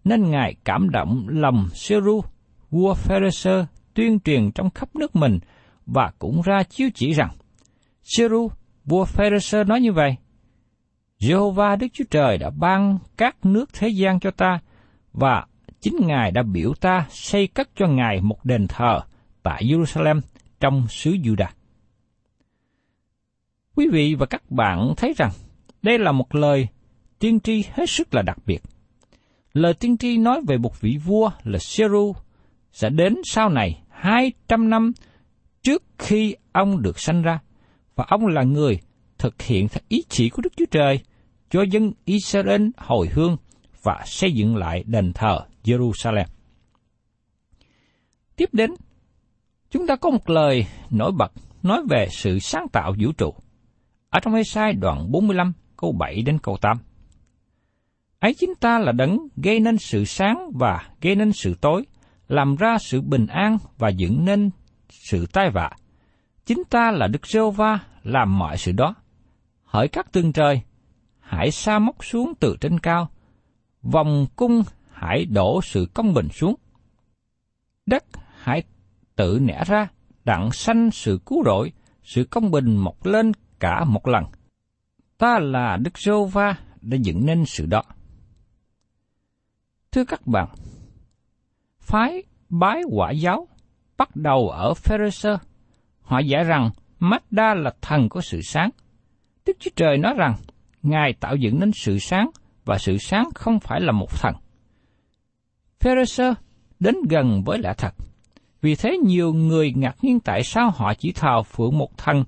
nên 0.04 0.30
Ngài 0.30 0.54
cảm 0.64 0.90
động 0.90 1.26
lòng 1.28 1.68
seru, 1.74 2.22
vua 2.70 2.94
Pharisee 2.94 3.64
tuyên 3.94 4.20
truyền 4.20 4.50
trong 4.52 4.70
khắp 4.70 4.96
nước 4.96 5.16
mình 5.16 5.38
và 5.86 6.12
cũng 6.18 6.42
ra 6.42 6.62
chiếu 6.62 6.88
chỉ 6.94 7.12
rằng, 7.12 7.30
seru, 8.02 8.50
vua 8.84 9.04
Pharisee 9.04 9.64
nói 9.64 9.80
như 9.80 9.92
vậy, 9.92 10.16
Jehovah 11.20 11.78
Đức 11.78 11.86
Chúa 11.92 12.04
Trời 12.10 12.38
đã 12.38 12.50
ban 12.50 12.98
các 13.16 13.46
nước 13.46 13.70
thế 13.72 13.88
gian 13.88 14.20
cho 14.20 14.30
ta, 14.30 14.58
và 15.12 15.46
chính 15.80 15.96
Ngài 16.06 16.30
đã 16.30 16.42
biểu 16.42 16.74
ta 16.80 17.06
xây 17.10 17.46
cất 17.46 17.70
cho 17.76 17.86
Ngài 17.86 18.20
một 18.20 18.44
đền 18.44 18.66
thờ 18.68 19.00
tại 19.42 19.62
Jerusalem 19.64 20.20
trong 20.60 20.86
xứ 20.88 21.10
Judah. 21.10 21.61
Quý 23.74 23.88
vị 23.92 24.14
và 24.14 24.26
các 24.26 24.50
bạn 24.50 24.94
thấy 24.96 25.14
rằng 25.16 25.30
đây 25.82 25.98
là 25.98 26.12
một 26.12 26.34
lời 26.34 26.68
tiên 27.18 27.40
tri 27.40 27.64
hết 27.72 27.90
sức 27.90 28.14
là 28.14 28.22
đặc 28.22 28.38
biệt. 28.46 28.62
Lời 29.52 29.74
tiên 29.74 29.96
tri 29.96 30.16
nói 30.16 30.40
về 30.46 30.58
một 30.58 30.80
vị 30.80 30.98
vua 31.04 31.30
là 31.44 31.58
Seru 31.58 32.14
sẽ 32.72 32.90
đến 32.90 33.16
sau 33.24 33.48
này 33.48 33.82
200 33.88 34.70
năm 34.70 34.92
trước 35.62 35.82
khi 35.98 36.36
ông 36.52 36.82
được 36.82 36.98
sanh 37.00 37.22
ra, 37.22 37.38
và 37.94 38.04
ông 38.08 38.26
là 38.26 38.42
người 38.42 38.80
thực 39.18 39.42
hiện 39.42 39.68
theo 39.68 39.80
ý 39.88 40.04
chỉ 40.08 40.28
của 40.28 40.42
Đức 40.42 40.52
Chúa 40.56 40.64
Trời 40.70 41.00
cho 41.50 41.62
dân 41.62 41.92
Israel 42.04 42.68
hồi 42.76 43.08
hương 43.12 43.36
và 43.82 44.02
xây 44.06 44.32
dựng 44.32 44.56
lại 44.56 44.84
đền 44.86 45.12
thờ 45.12 45.40
Jerusalem. 45.64 46.26
Tiếp 48.36 48.48
đến, 48.52 48.70
chúng 49.70 49.86
ta 49.86 49.96
có 49.96 50.10
một 50.10 50.30
lời 50.30 50.66
nổi 50.90 51.12
bật 51.12 51.32
nói 51.62 51.82
về 51.90 52.08
sự 52.10 52.38
sáng 52.38 52.68
tạo 52.72 52.94
vũ 52.98 53.12
trụ. 53.12 53.34
Ở 54.12 54.20
trong 54.20 54.34
Ê-sai 54.34 54.72
đoạn 54.72 55.12
45, 55.12 55.52
câu 55.76 55.92
7 55.92 56.22
đến 56.22 56.38
câu 56.42 56.56
8. 56.60 56.78
Ấy 58.18 58.34
chính 58.34 58.54
ta 58.60 58.78
là 58.78 58.92
đấng 58.92 59.18
gây 59.36 59.60
nên 59.60 59.78
sự 59.78 60.04
sáng 60.04 60.50
và 60.54 60.88
gây 61.00 61.14
nên 61.14 61.32
sự 61.32 61.54
tối, 61.60 61.86
làm 62.28 62.56
ra 62.56 62.78
sự 62.78 63.00
bình 63.00 63.26
an 63.26 63.58
và 63.78 63.88
dựng 63.88 64.24
nên 64.24 64.50
sự 64.90 65.26
tai 65.26 65.50
vạ. 65.50 65.70
Chính 66.46 66.62
ta 66.70 66.90
là 66.90 67.06
Đức 67.06 67.26
Rêu 67.26 67.50
va 67.50 67.78
làm 68.02 68.38
mọi 68.38 68.58
sự 68.58 68.72
đó. 68.72 68.94
Hỡi 69.64 69.88
các 69.88 70.12
tương 70.12 70.32
trời, 70.32 70.62
hãy 71.20 71.50
sa 71.50 71.78
móc 71.78 72.04
xuống 72.04 72.32
từ 72.40 72.56
trên 72.60 72.78
cao, 72.78 73.08
vòng 73.82 74.26
cung 74.36 74.62
hãy 74.92 75.24
đổ 75.24 75.60
sự 75.62 75.88
công 75.94 76.14
bình 76.14 76.28
xuống. 76.28 76.54
Đất 77.86 78.04
hãy 78.38 78.62
tự 79.16 79.38
nẻ 79.42 79.64
ra, 79.66 79.88
đặng 80.24 80.52
sanh 80.52 80.90
sự 80.90 81.20
cứu 81.26 81.42
rỗi, 81.44 81.72
sự 82.02 82.24
công 82.24 82.50
bình 82.50 82.76
mọc 82.76 83.06
lên 83.06 83.32
cả 83.62 83.84
một 83.84 84.08
lần. 84.08 84.24
Ta 85.18 85.38
là 85.38 85.76
Đức 85.76 85.98
giê 85.98 86.12
va 86.32 86.56
đã 86.80 86.96
dựng 87.00 87.26
nên 87.26 87.44
sự 87.46 87.66
đó. 87.66 87.82
Thưa 89.92 90.04
các 90.04 90.26
bạn, 90.26 90.48
phái 91.80 92.22
bái 92.48 92.82
quả 92.90 93.10
giáo 93.10 93.48
bắt 93.98 94.16
đầu 94.16 94.48
ở 94.48 94.74
Pharisee. 94.74 95.36
Họ 96.00 96.18
giải 96.18 96.44
rằng 96.44 96.70
Mazda 97.00 97.54
là 97.54 97.74
thần 97.80 98.08
của 98.08 98.20
sự 98.20 98.40
sáng. 98.42 98.70
Đức 99.46 99.56
Chúa 99.60 99.70
Trời 99.76 99.98
nói 99.98 100.14
rằng 100.16 100.34
Ngài 100.82 101.12
tạo 101.12 101.36
dựng 101.36 101.60
nên 101.60 101.70
sự 101.72 101.98
sáng 101.98 102.30
và 102.64 102.78
sự 102.78 102.98
sáng 102.98 103.24
không 103.34 103.60
phải 103.60 103.80
là 103.80 103.92
một 103.92 104.20
thần. 104.20 104.34
Pharisee 105.80 106.34
đến 106.80 106.96
gần 107.10 107.42
với 107.44 107.58
lẽ 107.58 107.74
thật. 107.78 107.94
Vì 108.62 108.74
thế 108.74 108.98
nhiều 109.04 109.32
người 109.32 109.72
ngạc 109.76 109.96
nhiên 110.02 110.20
tại 110.20 110.42
sao 110.42 110.70
họ 110.70 110.94
chỉ 110.94 111.12
thờ 111.12 111.42
phượng 111.42 111.78
một 111.78 111.98
thần, 111.98 112.24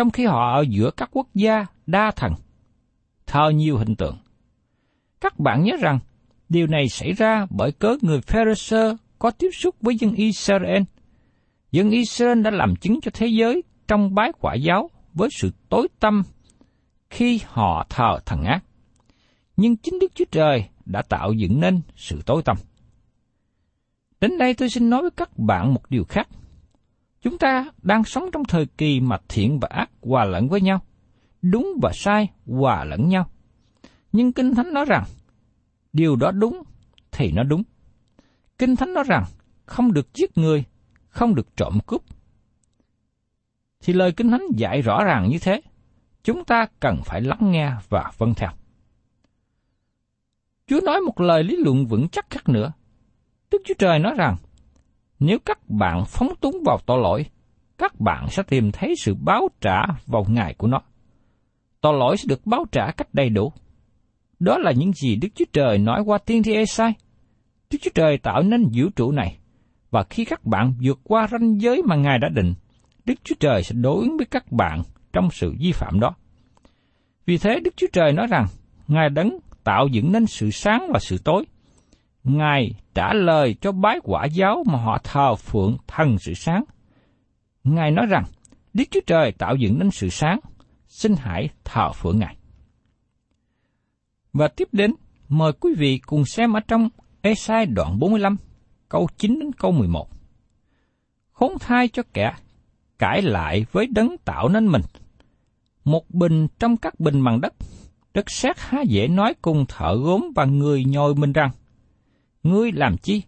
trong 0.00 0.10
khi 0.10 0.26
họ 0.26 0.54
ở 0.54 0.64
giữa 0.68 0.90
các 0.90 1.08
quốc 1.12 1.26
gia 1.34 1.66
đa 1.86 2.10
thần, 2.10 2.32
thờ 3.26 3.50
nhiều 3.54 3.78
hình 3.78 3.96
tượng. 3.96 4.16
Các 5.20 5.38
bạn 5.38 5.62
nhớ 5.62 5.72
rằng, 5.80 5.98
điều 6.48 6.66
này 6.66 6.88
xảy 6.88 7.12
ra 7.12 7.46
bởi 7.50 7.72
cớ 7.72 7.96
người 8.02 8.20
Pharisee 8.20 8.94
có 9.18 9.30
tiếp 9.30 9.50
xúc 9.52 9.74
với 9.80 9.96
dân 9.96 10.12
Israel. 10.12 10.82
Dân 11.72 11.90
Israel 11.90 12.42
đã 12.42 12.50
làm 12.50 12.76
chứng 12.76 13.00
cho 13.00 13.10
thế 13.14 13.26
giới 13.26 13.62
trong 13.88 14.14
bái 14.14 14.32
quả 14.40 14.54
giáo 14.54 14.90
với 15.14 15.28
sự 15.32 15.50
tối 15.68 15.88
tâm 16.00 16.22
khi 17.10 17.40
họ 17.46 17.86
thờ 17.88 18.18
thần 18.26 18.42
ác. 18.42 18.64
Nhưng 19.56 19.76
chính 19.76 19.98
Đức 19.98 20.12
Chúa 20.14 20.24
Trời 20.30 20.68
đã 20.84 21.02
tạo 21.02 21.32
dựng 21.32 21.60
nên 21.60 21.80
sự 21.96 22.22
tối 22.26 22.42
tâm. 22.44 22.56
Đến 24.20 24.38
đây 24.38 24.54
tôi 24.54 24.70
xin 24.70 24.90
nói 24.90 25.02
với 25.02 25.10
các 25.10 25.38
bạn 25.38 25.74
một 25.74 25.90
điều 25.90 26.04
khác. 26.04 26.28
Chúng 27.20 27.38
ta 27.38 27.64
đang 27.82 28.04
sống 28.04 28.24
trong 28.32 28.44
thời 28.44 28.66
kỳ 28.66 29.00
mà 29.00 29.18
thiện 29.28 29.60
và 29.60 29.68
ác 29.70 29.90
hòa 30.02 30.24
lẫn 30.24 30.48
với 30.48 30.60
nhau, 30.60 30.80
đúng 31.42 31.72
và 31.82 31.90
sai 31.94 32.28
hòa 32.46 32.84
lẫn 32.84 33.08
nhau. 33.08 33.30
Nhưng 34.12 34.32
Kinh 34.32 34.54
Thánh 34.54 34.72
nói 34.72 34.84
rằng, 34.84 35.04
điều 35.92 36.16
đó 36.16 36.30
đúng 36.30 36.62
thì 37.12 37.32
nó 37.32 37.42
đúng. 37.42 37.62
Kinh 38.58 38.76
Thánh 38.76 38.94
nói 38.94 39.04
rằng, 39.06 39.24
không 39.66 39.92
được 39.92 40.14
giết 40.14 40.38
người, 40.38 40.64
không 41.08 41.34
được 41.34 41.56
trộm 41.56 41.78
cướp. 41.86 42.02
Thì 43.80 43.92
lời 43.92 44.12
Kinh 44.12 44.30
Thánh 44.30 44.42
dạy 44.56 44.82
rõ 44.82 45.04
ràng 45.04 45.28
như 45.30 45.38
thế, 45.38 45.60
chúng 46.22 46.44
ta 46.44 46.66
cần 46.80 47.00
phải 47.04 47.20
lắng 47.20 47.50
nghe 47.50 47.72
và 47.88 48.12
vâng 48.18 48.34
theo. 48.34 48.50
Chúa 50.66 50.80
nói 50.80 51.00
một 51.00 51.20
lời 51.20 51.44
lý 51.44 51.56
luận 51.56 51.86
vững 51.86 52.08
chắc 52.08 52.30
khác 52.30 52.48
nữa. 52.48 52.72
Đức 53.50 53.62
Chúa 53.64 53.74
Trời 53.78 53.98
nói 53.98 54.14
rằng, 54.16 54.36
nếu 55.20 55.38
các 55.44 55.58
bạn 55.68 56.04
phóng 56.06 56.32
túng 56.40 56.62
vào 56.64 56.78
tội 56.86 56.98
lỗi, 57.02 57.26
các 57.78 58.00
bạn 58.00 58.26
sẽ 58.30 58.42
tìm 58.42 58.72
thấy 58.72 58.94
sự 58.98 59.14
báo 59.14 59.48
trả 59.60 59.82
vào 60.06 60.24
ngày 60.28 60.54
của 60.58 60.66
nó. 60.66 60.80
Tội 61.80 61.98
lỗi 61.98 62.16
sẽ 62.16 62.24
được 62.28 62.46
báo 62.46 62.64
trả 62.72 62.90
cách 62.90 63.08
đầy 63.12 63.28
đủ. 63.28 63.52
Đó 64.38 64.58
là 64.58 64.72
những 64.72 64.92
gì 64.92 65.16
Đức 65.16 65.28
Chúa 65.34 65.44
Trời 65.52 65.78
nói 65.78 66.02
qua 66.06 66.18
tiên 66.18 66.42
thi 66.42 66.54
Esai. 66.54 66.92
Đức 67.70 67.78
Chúa 67.82 67.90
Trời 67.94 68.18
tạo 68.18 68.42
nên 68.42 68.68
vũ 68.74 68.88
trụ 68.96 69.12
này, 69.12 69.38
và 69.90 70.04
khi 70.10 70.24
các 70.24 70.44
bạn 70.44 70.74
vượt 70.82 71.00
qua 71.04 71.28
ranh 71.30 71.60
giới 71.60 71.82
mà 71.82 71.96
Ngài 71.96 72.18
đã 72.18 72.28
định, 72.28 72.54
Đức 73.04 73.14
Chúa 73.24 73.34
Trời 73.40 73.62
sẽ 73.62 73.74
đối 73.74 73.96
ứng 73.96 74.16
với 74.16 74.26
các 74.26 74.52
bạn 74.52 74.82
trong 75.12 75.28
sự 75.30 75.54
vi 75.60 75.72
phạm 75.72 76.00
đó. 76.00 76.14
Vì 77.26 77.38
thế 77.38 77.60
Đức 77.64 77.76
Chúa 77.76 77.86
Trời 77.92 78.12
nói 78.12 78.26
rằng, 78.26 78.46
Ngài 78.88 79.10
đấng 79.10 79.38
tạo 79.64 79.86
dựng 79.92 80.12
nên 80.12 80.26
sự 80.26 80.50
sáng 80.50 80.90
và 80.92 80.98
sự 80.98 81.18
tối. 81.24 81.44
Ngài 82.24 82.74
trả 82.94 83.12
lời 83.12 83.56
cho 83.60 83.72
bái 83.72 83.98
quả 84.02 84.24
giáo 84.24 84.64
mà 84.66 84.78
họ 84.78 84.98
thờ 85.04 85.34
phượng 85.34 85.76
thần 85.86 86.18
sự 86.18 86.34
sáng. 86.34 86.64
Ngài 87.64 87.90
nói 87.90 88.06
rằng, 88.06 88.24
Đức 88.74 88.84
Chúa 88.90 89.00
Trời 89.06 89.32
tạo 89.32 89.56
dựng 89.56 89.78
nên 89.78 89.90
sự 89.90 90.08
sáng, 90.08 90.40
xin 90.86 91.14
hãy 91.18 91.48
thờ 91.64 91.92
phượng 91.92 92.18
Ngài. 92.18 92.36
Và 94.32 94.48
tiếp 94.48 94.68
đến, 94.72 94.94
mời 95.28 95.52
quý 95.52 95.74
vị 95.78 95.98
cùng 95.98 96.24
xem 96.24 96.52
ở 96.52 96.60
trong 96.60 96.88
Esai 97.22 97.66
đoạn 97.66 97.98
45, 97.98 98.36
câu 98.88 99.08
9 99.16 99.38
đến 99.40 99.52
câu 99.52 99.72
11. 99.72 100.08
Khốn 101.32 101.52
thai 101.60 101.88
cho 101.88 102.02
kẻ 102.14 102.34
cãi 102.98 103.22
lại 103.22 103.66
với 103.72 103.86
đấng 103.86 104.16
tạo 104.24 104.48
nên 104.48 104.66
mình. 104.66 104.82
Một 105.84 106.10
bình 106.10 106.46
trong 106.58 106.76
các 106.76 107.00
bình 107.00 107.24
bằng 107.24 107.40
đất, 107.40 107.54
đất 108.14 108.30
sét 108.30 108.56
há 108.58 108.82
dễ 108.82 109.08
nói 109.08 109.34
cùng 109.42 109.64
thợ 109.68 109.96
gốm 109.96 110.32
và 110.36 110.44
người 110.44 110.84
nhồi 110.84 111.14
mình 111.14 111.32
rằng, 111.32 111.50
ngươi 112.42 112.72
làm 112.72 112.96
chi? 112.96 113.22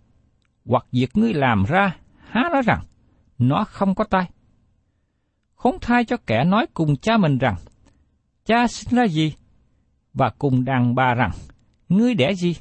Hoặc 0.65 0.87
việc 0.93 1.17
ngươi 1.17 1.35
làm 1.35 1.65
ra, 1.65 1.97
há 2.29 2.49
nói 2.53 2.63
rằng, 2.63 2.81
nó 3.39 3.65
không 3.65 3.95
có 3.95 4.05
tay. 4.05 4.31
Khốn 5.55 5.77
thai 5.81 6.05
cho 6.05 6.17
kẻ 6.27 6.45
nói 6.45 6.67
cùng 6.75 6.97
cha 6.97 7.17
mình 7.17 7.39
rằng, 7.39 7.55
cha 8.45 8.67
sinh 8.67 8.99
ra 8.99 9.05
gì? 9.05 9.35
Và 10.15 10.31
cùng 10.39 10.65
đàn 10.65 10.95
bà 10.95 11.15
rằng, 11.15 11.31
ngươi 11.89 12.15
đẻ 12.15 12.35
gì? 12.35 12.57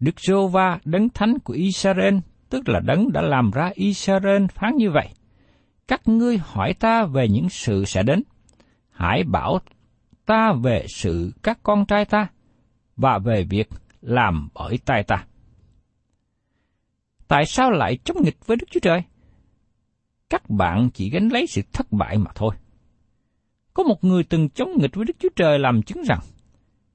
Đức 0.00 0.20
giô 0.20 0.48
va 0.48 0.78
đấng 0.84 1.08
thánh 1.08 1.38
của 1.38 1.52
Israel, 1.52 2.14
tức 2.48 2.68
là 2.68 2.80
đấng 2.80 3.12
đã 3.12 3.22
làm 3.22 3.50
ra 3.50 3.70
Israel 3.74 4.46
phán 4.46 4.76
như 4.76 4.90
vậy. 4.90 5.08
Các 5.88 6.08
ngươi 6.08 6.38
hỏi 6.38 6.74
ta 6.74 7.04
về 7.04 7.28
những 7.28 7.48
sự 7.48 7.84
sẽ 7.84 8.02
đến. 8.02 8.22
Hãy 8.90 9.22
bảo 9.22 9.60
ta 10.26 10.52
về 10.52 10.86
sự 10.88 11.32
các 11.42 11.58
con 11.62 11.86
trai 11.86 12.04
ta, 12.04 12.28
và 12.96 13.18
về 13.18 13.44
việc 13.44 13.68
làm 14.06 14.48
bởi 14.54 14.78
tay 14.84 15.02
ta. 15.02 15.26
Tại 17.28 17.46
sao 17.46 17.70
lại 17.70 17.98
chống 18.04 18.16
nghịch 18.22 18.46
với 18.46 18.56
Đức 18.56 18.66
Chúa 18.70 18.80
Trời? 18.80 19.02
Các 20.30 20.50
bạn 20.50 20.90
chỉ 20.94 21.10
gánh 21.10 21.28
lấy 21.28 21.46
sự 21.46 21.62
thất 21.72 21.92
bại 21.92 22.18
mà 22.18 22.30
thôi. 22.34 22.54
Có 23.74 23.82
một 23.82 24.04
người 24.04 24.24
từng 24.24 24.48
chống 24.48 24.70
nghịch 24.76 24.94
với 24.94 25.04
Đức 25.04 25.16
Chúa 25.18 25.28
Trời 25.36 25.58
làm 25.58 25.82
chứng 25.82 26.02
rằng, 26.02 26.20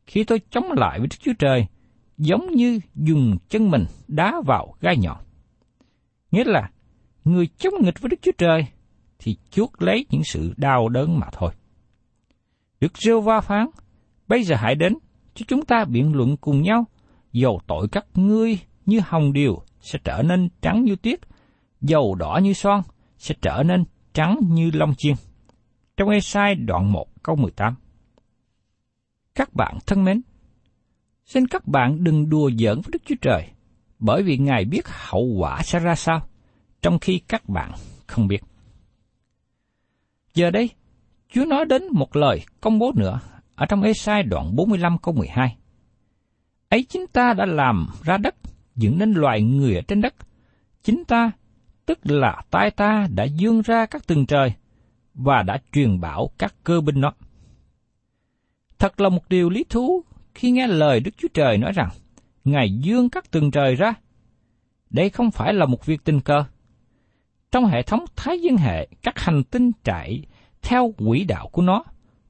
khi 0.06 0.24
tôi 0.24 0.42
chống 0.50 0.72
lại 0.72 1.00
với 1.00 1.08
Đức 1.08 1.18
Chúa 1.20 1.34
Trời, 1.40 1.66
giống 2.18 2.52
như 2.52 2.80
dùng 2.96 3.38
chân 3.50 3.72
mình 3.72 3.86
đá 4.08 4.42
vào 4.46 4.76
gai 4.80 4.98
nhọn. 4.98 5.18
Nghĩa 6.32 6.44
là, 6.44 6.72
người 7.24 7.48
chống 7.58 7.74
nghịch 7.82 8.00
với 8.02 8.10
Đức 8.10 8.18
Chúa 8.22 8.32
Trời 8.38 8.68
thì 9.20 9.38
chuốt 9.50 9.70
lấy 9.80 10.06
những 10.10 10.24
sự 10.24 10.54
đau 10.58 10.90
đớn 10.90 11.20
mà 11.20 11.28
thôi. 11.32 11.52
Đức 12.80 12.98
rêu 12.98 13.22
va 13.22 13.42
phán, 13.42 13.68
bây 14.28 14.44
giờ 14.44 14.56
hãy 14.56 14.76
đến, 14.76 14.94
cho 15.34 15.46
chúng 15.48 15.66
ta 15.66 15.86
biện 15.86 16.16
luận 16.16 16.38
cùng 16.38 16.62
nhau, 16.62 16.86
dầu 17.32 17.62
tội 17.68 17.88
các 17.92 18.06
ngươi 18.16 18.60
như 18.86 19.00
hồng 19.06 19.34
điều 19.34 19.64
sẽ 19.82 20.00
trở 20.04 20.22
nên 20.24 20.50
trắng 20.62 20.84
như 20.84 20.96
tuyết, 20.96 21.20
dầu 21.82 22.16
đỏ 22.16 22.40
như 22.44 22.54
son 22.54 22.82
sẽ 23.18 23.36
trở 23.42 23.64
nên 23.66 23.84
trắng 24.14 24.40
như 24.42 24.72
lông 24.74 24.96
chiên. 24.98 25.16
Trong 25.98 26.10
Esai 26.10 26.56
đoạn 26.56 26.92
1 26.92 27.24
câu 27.24 27.36
18 27.36 27.76
Các 29.36 29.54
bạn 29.54 29.78
thân 29.86 30.04
mến, 30.04 30.22
xin 31.26 31.48
các 31.48 31.68
bạn 31.68 32.04
đừng 32.04 32.30
đùa 32.30 32.52
giỡn 32.60 32.82
với 32.82 32.92
Đức 32.92 33.02
Chúa 33.06 33.16
Trời, 33.22 33.48
bởi 34.00 34.24
vì 34.24 34.38
Ngài 34.38 34.66
biết 34.66 34.88
hậu 34.88 35.24
quả 35.24 35.62
sẽ 35.64 35.80
ra 35.80 35.96
sao, 35.96 36.22
trong 36.82 37.00
khi 37.00 37.20
các 37.28 37.50
bạn 37.50 37.72
không 38.08 38.28
biết. 38.28 38.44
Giờ 40.34 40.52
đây, 40.52 40.70
Chúa 41.30 41.46
nói 41.46 41.66
đến 41.66 41.84
một 41.92 42.16
lời 42.16 42.42
công 42.62 42.80
bố 42.80 42.92
nữa 42.96 43.20
ở 43.56 43.66
trong 43.66 43.82
Esai 43.82 44.24
đoạn 44.24 44.56
45 44.56 44.98
câu 44.98 45.14
12. 45.14 45.58
Ấy 46.72 46.84
chính 46.84 47.08
ta 47.08 47.34
đã 47.34 47.46
làm 47.46 47.88
ra 48.04 48.18
đất, 48.18 48.36
dựng 48.76 48.98
nên 48.98 49.14
loài 49.14 49.42
người 49.42 49.76
ở 49.76 49.82
trên 49.82 50.02
đất. 50.02 50.16
Chính 50.84 51.06
ta, 51.06 51.32
tức 51.86 52.00
là 52.04 52.42
tay 52.52 52.72
ta 52.72 53.08
đã 53.16 53.24
dương 53.24 53.62
ra 53.62 53.86
các 53.86 54.08
tầng 54.08 54.26
trời 54.26 54.54
và 55.14 55.44
đã 55.44 55.58
truyền 55.72 56.00
bảo 56.00 56.30
các 56.38 56.56
cơ 56.64 56.82
binh 56.82 57.02
nó. 57.02 57.14
Thật 58.80 59.02
là 59.02 59.10
một 59.10 59.30
điều 59.30 59.50
lý 59.50 59.64
thú 59.70 60.04
khi 60.36 60.52
nghe 60.52 60.68
lời 60.68 61.00
Đức 61.00 61.12
Chúa 61.18 61.28
Trời 61.34 61.58
nói 61.58 61.72
rằng 61.72 61.90
Ngài 62.44 62.74
dương 62.74 63.10
các 63.10 63.32
tầng 63.32 63.52
trời 63.52 63.76
ra. 63.76 63.94
Đây 64.90 65.10
không 65.10 65.32
phải 65.32 65.54
là 65.54 65.66
một 65.66 65.86
việc 65.86 66.04
tình 66.04 66.22
cờ. 66.22 66.44
Trong 67.52 67.66
hệ 67.66 67.84
thống 67.84 68.06
Thái 68.16 68.42
Dương 68.42 68.58
hệ, 68.58 68.88
các 69.02 69.20
hành 69.20 69.44
tinh 69.44 69.72
chạy 69.84 70.26
theo 70.62 70.94
quỹ 70.98 71.24
đạo 71.24 71.50
của 71.52 71.62
nó 71.62 71.84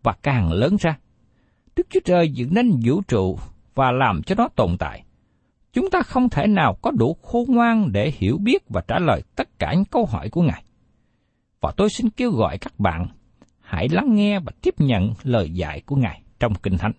và 0.04 0.14
càng 0.24 0.52
lớn 0.52 0.78
ra. 0.80 0.98
Đức 1.76 1.88
Chúa 1.90 2.00
Trời 2.06 2.30
dựng 2.30 2.54
nên 2.54 2.80
vũ 2.84 3.02
trụ 3.02 3.40
và 3.76 3.92
làm 3.92 4.24
cho 4.24 4.36
nó 4.36 4.48
tồn 4.56 4.78
tại. 4.80 5.04
Chúng 5.74 5.90
ta 5.90 6.02
không 6.02 6.30
thể 6.30 6.48
nào 6.48 6.78
có 6.82 6.92
đủ 6.92 7.18
khôn 7.22 7.46
ngoan 7.48 7.92
để 7.92 8.12
hiểu 8.18 8.38
biết 8.38 8.64
và 8.70 8.82
trả 8.88 9.00
lời 9.00 9.24
tất 9.36 9.60
cả 9.60 9.74
những 9.74 9.86
câu 9.86 10.06
hỏi 10.06 10.30
của 10.30 10.42
Ngài. 10.42 10.64
Và 11.62 11.72
tôi 11.78 11.90
xin 11.90 12.10
kêu 12.10 12.32
gọi 12.32 12.58
các 12.58 12.80
bạn 12.80 13.08
hãy 13.60 13.88
lắng 13.92 14.16
nghe 14.16 14.40
và 14.40 14.52
tiếp 14.62 14.76
nhận 14.78 15.14
lời 15.24 15.50
dạy 15.50 15.82
của 15.86 15.96
Ngài 15.96 16.22
trong 16.40 16.54
Kinh 16.56 16.78
Thánh. 16.78 16.92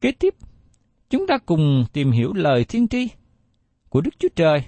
Kế 0.00 0.12
tiếp, 0.12 0.34
chúng 1.10 1.26
ta 1.26 1.38
cùng 1.46 1.84
tìm 1.92 2.10
hiểu 2.10 2.32
lời 2.32 2.64
thiên 2.64 2.88
tri 2.88 3.08
của 3.88 4.00
Đức 4.00 4.10
Chúa 4.18 4.28
Trời 4.36 4.64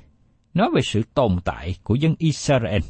nói 0.54 0.70
về 0.74 0.82
sự 0.84 1.02
tồn 1.14 1.36
tại 1.44 1.74
của 1.82 1.94
dân 1.94 2.14
Israel. 2.18 2.80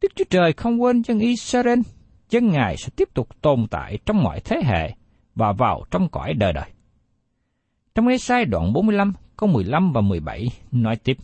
Đức 0.00 0.08
Chúa 0.14 0.24
Trời 0.30 0.52
không 0.52 0.82
quên 0.82 1.02
dân 1.02 1.18
Israel, 1.18 1.80
dân 2.30 2.48
Ngài 2.48 2.76
sẽ 2.76 2.88
tiếp 2.96 3.08
tục 3.14 3.28
tồn 3.42 3.66
tại 3.70 3.98
trong 4.06 4.22
mọi 4.22 4.40
thế 4.40 4.62
hệ 4.64 4.94
và 5.34 5.52
vào 5.52 5.84
trong 5.90 6.08
cõi 6.08 6.34
đời 6.34 6.52
đời. 6.52 6.70
Trong 7.94 8.08
Ê-sai 8.08 8.44
đoạn 8.44 8.72
45, 8.72 9.12
câu 9.36 9.48
15 9.48 9.92
và 9.92 10.00
17 10.00 10.48
nói 10.72 10.96
tiếp. 10.96 11.16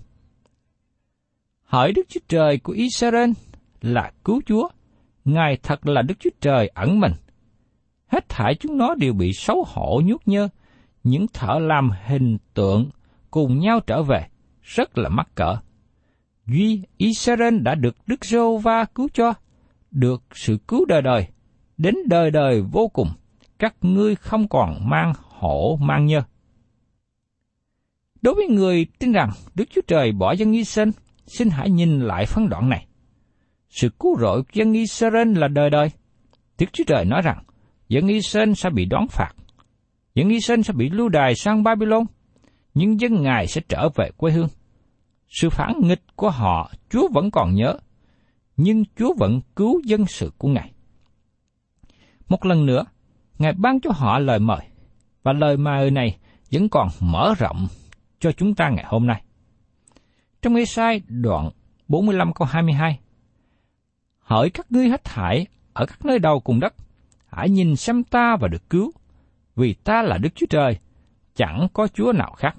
Hỡi 1.65 1.93
Đức 1.93 2.03
Chúa 2.09 2.21
Trời 2.29 2.59
của 2.59 2.73
Israel 2.73 3.31
là 3.81 4.12
cứu 4.25 4.41
Chúa, 4.47 4.69
Ngài 5.25 5.59
thật 5.62 5.87
là 5.87 6.03
Đức 6.03 6.15
Chúa 6.21 6.31
Trời 6.41 6.69
ẩn 6.75 7.00
mình. 7.00 7.12
Hết 8.07 8.29
thảy 8.29 8.55
chúng 8.55 8.79
nó 8.79 8.95
đều 8.95 9.12
bị 9.12 9.33
xấu 9.33 9.65
hổ 9.69 10.00
nhút 10.05 10.23
nhơ, 10.27 10.49
những 11.05 11.27
thợ 11.33 11.59
làm 11.59 11.91
hình 12.05 12.38
tượng 12.55 12.91
cùng 13.31 13.59
nhau 13.59 13.81
trở 13.87 14.03
về, 14.03 14.27
rất 14.62 14.99
là 14.99 15.09
mắc 15.09 15.29
cỡ. 15.35 15.57
Duy 16.47 16.83
Israel 16.97 17.59
đã 17.59 17.75
được 17.75 17.97
Đức 18.07 18.25
Giô-va 18.25 18.85
cứu 18.85 19.09
cho, 19.14 19.35
được 19.90 20.23
sự 20.35 20.59
cứu 20.68 20.85
đời 20.85 21.03
đời, 21.03 21.27
đến 21.79 21.94
đời 22.07 22.31
đời 22.31 22.62
vô 22.73 22.88
cùng, 22.88 23.09
các 23.59 23.75
ngươi 23.83 24.14
không 24.14 24.49
còn 24.49 24.90
mang 24.90 25.12
hổ 25.16 25.79
mang 25.81 26.07
nhơ. 26.07 26.23
Đối 28.23 28.35
với 28.35 28.49
người 28.49 28.87
tin 28.99 29.12
rằng 29.12 29.31
Đức 29.55 29.64
Chúa 29.71 29.81
Trời 29.87 30.12
bỏ 30.12 30.33
dân 30.33 30.53
Israel, 30.53 30.88
xin 31.27 31.51
hãy 31.51 31.71
nhìn 31.71 32.01
lại 32.01 32.27
phân 32.27 32.49
đoạn 32.49 32.68
này. 32.68 32.87
Sự 33.71 33.88
cứu 34.01 34.16
rỗi 34.21 34.42
của 34.42 34.51
dân 34.53 34.73
Israel 34.73 35.38
là 35.38 35.49
đời 35.49 35.71
đời. 35.71 35.90
Đức 36.59 36.66
Chúa 36.73 36.85
Trời 36.87 37.05
nói 37.05 37.23
rằng, 37.23 37.44
dân 37.88 38.07
Israel 38.07 38.53
sẽ 38.53 38.71
bị 38.71 38.85
đón 38.85 39.07
phạt. 39.09 39.33
Dân 40.14 40.29
Israel 40.29 40.61
sẽ 40.62 40.73
bị 40.73 40.90
lưu 40.90 41.09
đài 41.09 41.35
sang 41.35 41.62
Babylon, 41.62 42.05
nhưng 42.75 43.01
dân 43.01 43.23
Ngài 43.23 43.47
sẽ 43.47 43.61
trở 43.68 43.88
về 43.94 44.11
quê 44.16 44.33
hương. 44.33 44.49
Sự 45.29 45.51
phản 45.51 45.73
nghịch 45.83 46.03
của 46.16 46.31
họ 46.31 46.73
Chúa 46.90 47.09
vẫn 47.09 47.31
còn 47.31 47.55
nhớ, 47.55 47.79
nhưng 48.57 48.85
Chúa 48.97 49.14
vẫn 49.18 49.40
cứu 49.57 49.81
dân 49.85 50.07
sự 50.07 50.33
của 50.38 50.49
Ngài. 50.49 50.73
Một 52.29 52.44
lần 52.44 52.66
nữa, 52.66 52.85
Ngài 53.38 53.53
ban 53.53 53.81
cho 53.81 53.90
họ 53.94 54.18
lời 54.18 54.38
mời, 54.38 54.61
và 55.22 55.33
lời 55.33 55.57
mời 55.57 55.90
này 55.90 56.18
vẫn 56.53 56.68
còn 56.68 56.88
mở 57.01 57.35
rộng 57.38 57.66
cho 58.20 58.33
chúng 58.33 58.55
ta 58.55 58.68
ngày 58.68 58.85
hôm 58.88 59.07
nay. 59.07 59.22
Trong 60.42 60.55
Ê-sai 60.55 61.01
đoạn 61.09 61.51
45 61.88 62.33
câu 62.33 62.48
22 62.51 62.98
Hỡi 64.18 64.51
các 64.51 64.72
ngươi 64.72 64.88
hết 64.88 65.05
thảy 65.05 65.46
ở 65.72 65.87
các 65.87 66.05
nơi 66.05 66.18
đầu 66.18 66.40
cùng 66.40 66.61
đất, 66.61 66.74
hãy 67.27 67.51
nhìn 67.51 67.77
xem 67.77 68.05
ta 68.05 68.37
và 68.40 68.48
được 68.48 68.70
cứu, 68.70 68.92
vì 69.57 69.74
ta 69.74 70.03
là 70.03 70.18
Đức 70.18 70.29
Chúa 70.35 70.46
Trời, 70.51 70.79
chẳng 71.35 71.68
có 71.72 71.88
Chúa 71.94 72.12
nào 72.12 72.33
khác. 72.33 72.57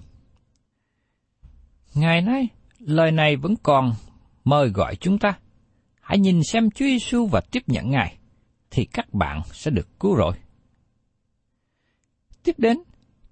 Ngày 1.95 2.21
nay, 2.21 2.47
lời 2.79 3.11
này 3.11 3.35
vẫn 3.35 3.55
còn 3.63 3.93
mời 4.43 4.69
gọi 4.69 4.95
chúng 4.95 5.19
ta. 5.19 5.33
Hãy 6.01 6.19
nhìn 6.19 6.43
xem 6.43 6.71
Chúa 6.71 6.85
Giêsu 6.85 7.25
và 7.25 7.41
tiếp 7.51 7.63
nhận 7.67 7.89
Ngài, 7.89 8.17
thì 8.71 8.85
các 8.85 9.13
bạn 9.13 9.41
sẽ 9.51 9.71
được 9.71 9.99
cứu 9.99 10.15
rồi 10.15 10.33
Tiếp 12.43 12.55
đến, 12.57 12.77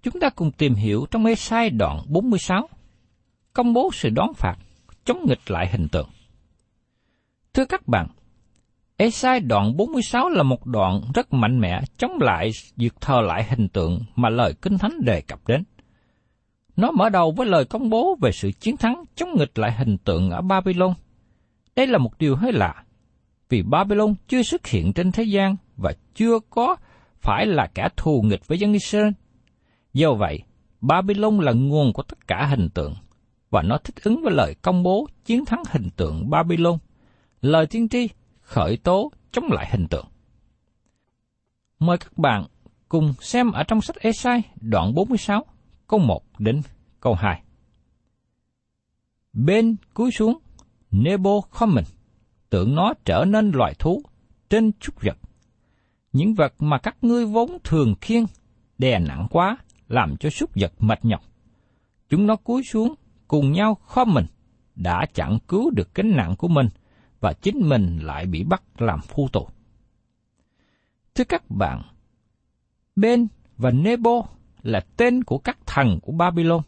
chúng 0.03 0.19
ta 0.19 0.29
cùng 0.29 0.51
tìm 0.51 0.73
hiểu 0.73 1.05
trong 1.11 1.23
mê 1.23 1.35
sai 1.35 1.69
đoạn 1.69 1.99
46, 2.09 2.69
công 3.53 3.73
bố 3.73 3.89
sự 3.93 4.09
đón 4.09 4.33
phạt, 4.33 4.55
chống 5.05 5.25
nghịch 5.27 5.51
lại 5.51 5.67
hình 5.71 5.87
tượng. 5.87 6.09
Thưa 7.53 7.65
các 7.65 7.87
bạn, 7.87 8.07
ê 8.97 9.09
sai 9.09 9.39
đoạn 9.39 9.77
46 9.77 10.29
là 10.29 10.43
một 10.43 10.65
đoạn 10.65 11.01
rất 11.13 11.33
mạnh 11.33 11.59
mẽ 11.59 11.81
chống 11.97 12.11
lại 12.21 12.51
việc 12.75 12.93
thờ 13.01 13.21
lại 13.21 13.43
hình 13.49 13.67
tượng 13.69 14.01
mà 14.15 14.29
lời 14.29 14.53
Kinh 14.61 14.77
Thánh 14.77 15.05
đề 15.05 15.21
cập 15.21 15.47
đến. 15.47 15.63
Nó 16.75 16.91
mở 16.91 17.09
đầu 17.09 17.31
với 17.31 17.47
lời 17.47 17.65
công 17.65 17.89
bố 17.89 18.17
về 18.21 18.31
sự 18.31 18.51
chiến 18.51 18.77
thắng 18.77 19.03
chống 19.15 19.29
nghịch 19.37 19.59
lại 19.59 19.73
hình 19.73 19.97
tượng 19.97 20.29
ở 20.29 20.41
Babylon. 20.41 20.93
Đây 21.75 21.87
là 21.87 21.97
một 21.97 22.17
điều 22.19 22.35
hơi 22.35 22.53
lạ, 22.53 22.83
vì 23.49 23.61
Babylon 23.61 24.15
chưa 24.27 24.43
xuất 24.43 24.67
hiện 24.67 24.93
trên 24.93 25.11
thế 25.11 25.23
gian 25.23 25.55
và 25.77 25.93
chưa 26.15 26.39
có 26.49 26.75
phải 27.27 27.45
là 27.45 27.67
kẻ 27.67 27.89
thù 27.97 28.21
nghịch 28.21 28.47
với 28.47 28.59
dân 28.59 28.73
Israel. 28.73 29.09
Do 29.93 30.13
vậy, 30.13 30.43
Babylon 30.81 31.39
là 31.39 31.51
nguồn 31.51 31.93
của 31.93 32.03
tất 32.03 32.27
cả 32.27 32.45
hình 32.45 32.69
tượng, 32.69 32.95
và 33.49 33.61
nó 33.61 33.77
thích 33.77 33.95
ứng 34.03 34.23
với 34.23 34.33
lời 34.33 34.55
công 34.61 34.83
bố 34.83 35.07
chiến 35.25 35.45
thắng 35.45 35.63
hình 35.69 35.89
tượng 35.95 36.29
Babylon, 36.29 36.77
lời 37.41 37.67
tiên 37.67 37.89
tri 37.89 38.09
khởi 38.41 38.77
tố 38.77 39.11
chống 39.31 39.45
lại 39.51 39.67
hình 39.71 39.87
tượng. 39.87 40.05
Mời 41.79 41.97
các 41.97 42.17
bạn 42.17 42.45
cùng 42.89 43.13
xem 43.19 43.51
ở 43.51 43.63
trong 43.63 43.81
sách 43.81 43.95
Esai 43.95 44.41
đoạn 44.61 44.93
46, 44.93 45.45
câu 45.87 45.99
1 45.99 46.23
đến 46.39 46.61
câu 46.99 47.13
2. 47.13 47.41
Bên 49.33 49.75
cúi 49.93 50.11
xuống, 50.11 50.37
Nebo 50.91 51.41
không 51.41 51.75
mình, 51.75 51.85
tưởng 52.49 52.75
nó 52.75 52.93
trở 53.05 53.25
nên 53.27 53.51
loài 53.51 53.73
thú 53.79 54.01
trên 54.49 54.71
chút 54.79 55.01
vật 55.01 55.17
những 56.17 56.33
vật 56.33 56.53
mà 56.59 56.77
các 56.77 56.97
ngươi 57.01 57.25
vốn 57.25 57.57
thường 57.63 57.95
khiêng, 58.01 58.25
đè 58.77 58.99
nặng 58.99 59.27
quá, 59.29 59.57
làm 59.87 60.17
cho 60.17 60.29
súc 60.29 60.49
vật 60.55 60.73
mệt 60.79 61.05
nhọc. 61.05 61.21
Chúng 62.09 62.27
nó 62.27 62.35
cúi 62.35 62.63
xuống, 62.63 62.95
cùng 63.27 63.51
nhau 63.51 63.75
khom 63.85 64.13
mình, 64.13 64.25
đã 64.75 65.05
chẳng 65.13 65.37
cứu 65.47 65.69
được 65.69 65.95
gánh 65.95 66.15
nặng 66.15 66.35
của 66.37 66.47
mình, 66.47 66.67
và 67.19 67.33
chính 67.33 67.69
mình 67.69 67.99
lại 68.01 68.25
bị 68.25 68.43
bắt 68.43 68.63
làm 68.77 68.99
phu 69.01 69.27
tù. 69.27 69.47
Thưa 71.15 71.23
các 71.23 71.43
bạn, 71.49 71.81
Ben 72.95 73.27
và 73.57 73.71
Nebo 73.71 74.21
là 74.61 74.79
tên 74.97 75.23
của 75.23 75.37
các 75.37 75.57
thần 75.65 75.99
của 76.01 76.11
Babylon. 76.11 76.61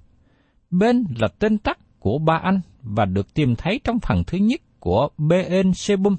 Ben 0.71 1.03
là 1.17 1.27
tên 1.27 1.57
tắt 1.57 1.79
của 1.99 2.17
ba 2.17 2.38
anh 2.43 2.62
và 2.81 3.05
được 3.05 3.33
tìm 3.33 3.55
thấy 3.55 3.79
trong 3.83 3.99
phần 3.99 4.23
thứ 4.27 4.38
nhất 4.38 4.62
của 4.79 5.09
Ben 5.17 5.73
Sebum, 5.73 6.17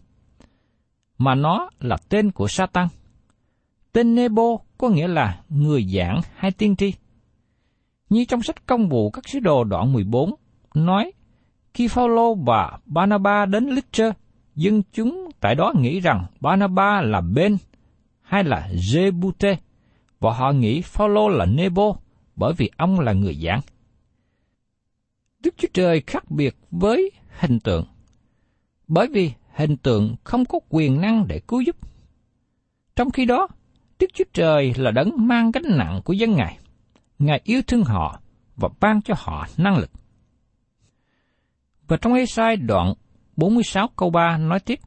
mà 1.18 1.34
nó 1.34 1.70
là 1.80 1.96
tên 2.08 2.30
của 2.30 2.48
Satan. 2.48 2.88
Tên 3.92 4.14
Nebo 4.14 4.56
có 4.78 4.88
nghĩa 4.88 5.08
là 5.08 5.42
người 5.48 5.84
giảng 5.84 6.20
hay 6.34 6.50
tiên 6.50 6.76
tri. 6.76 6.94
Như 8.10 8.24
trong 8.24 8.42
sách 8.42 8.66
công 8.66 8.88
vụ 8.88 9.10
các 9.10 9.28
sứ 9.28 9.40
đồ 9.40 9.64
đoạn 9.64 9.92
14 9.92 10.34
nói, 10.74 11.12
khi 11.74 11.88
Phaolô 11.88 12.34
và 12.34 12.78
banaba 12.86 13.46
đến 13.46 13.66
Lystra, 13.66 14.12
dân 14.54 14.82
chúng 14.92 15.30
tại 15.40 15.54
đó 15.54 15.72
nghĩ 15.76 16.00
rằng 16.00 16.26
banaba 16.40 17.00
là 17.00 17.20
Ben 17.20 17.56
hay 18.20 18.44
là 18.44 18.68
Jebute, 18.72 19.56
và 20.20 20.32
họ 20.32 20.52
nghĩ 20.52 20.80
Phaolô 20.80 21.28
là 21.28 21.46
Nebo 21.46 21.96
bởi 22.36 22.52
vì 22.56 22.70
ông 22.76 23.00
là 23.00 23.12
người 23.12 23.34
giảng. 23.34 23.60
Đức 25.40 25.54
Chúa 25.58 25.68
Trời 25.72 26.02
khác 26.06 26.30
biệt 26.30 26.56
với 26.70 27.10
hình 27.38 27.60
tượng, 27.60 27.84
bởi 28.88 29.06
vì 29.12 29.32
hình 29.54 29.76
tượng 29.76 30.16
không 30.24 30.44
có 30.44 30.58
quyền 30.68 31.00
năng 31.00 31.28
để 31.28 31.40
cứu 31.48 31.60
giúp. 31.60 31.76
Trong 32.96 33.10
khi 33.10 33.24
đó, 33.24 33.48
Đức 34.00 34.06
Chúa 34.14 34.24
Trời 34.32 34.74
là 34.76 34.90
đấng 34.90 35.10
mang 35.16 35.50
gánh 35.50 35.76
nặng 35.76 36.00
của 36.04 36.12
dân 36.12 36.32
Ngài. 36.32 36.58
Ngài 37.18 37.40
yêu 37.44 37.62
thương 37.66 37.84
họ 37.84 38.20
và 38.56 38.68
ban 38.80 39.02
cho 39.02 39.14
họ 39.18 39.46
năng 39.56 39.76
lực. 39.76 39.90
Và 41.88 41.96
trong 41.96 42.14
Ê-sai 42.14 42.56
đoạn 42.56 42.94
46 43.36 43.88
câu 43.96 44.10
3 44.10 44.36
nói 44.38 44.60
tiếp, 44.60 44.78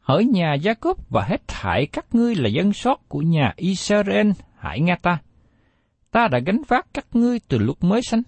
Hỡi 0.00 0.24
nhà 0.24 0.54
Gia 0.54 0.74
Cốp 0.74 1.10
và 1.10 1.24
hết 1.24 1.48
thảy 1.48 1.86
các 1.86 2.06
ngươi 2.14 2.34
là 2.34 2.48
dân 2.48 2.72
sót 2.72 3.08
của 3.08 3.18
nhà 3.18 3.52
Israel, 3.56 4.30
hãy 4.56 4.80
nghe 4.80 4.96
ta. 5.02 5.18
Ta 6.10 6.28
đã 6.28 6.38
gánh 6.38 6.62
vác 6.68 6.86
các 6.94 7.06
ngươi 7.12 7.40
từ 7.48 7.58
lúc 7.58 7.84
mới 7.84 8.02
sanh, 8.02 8.22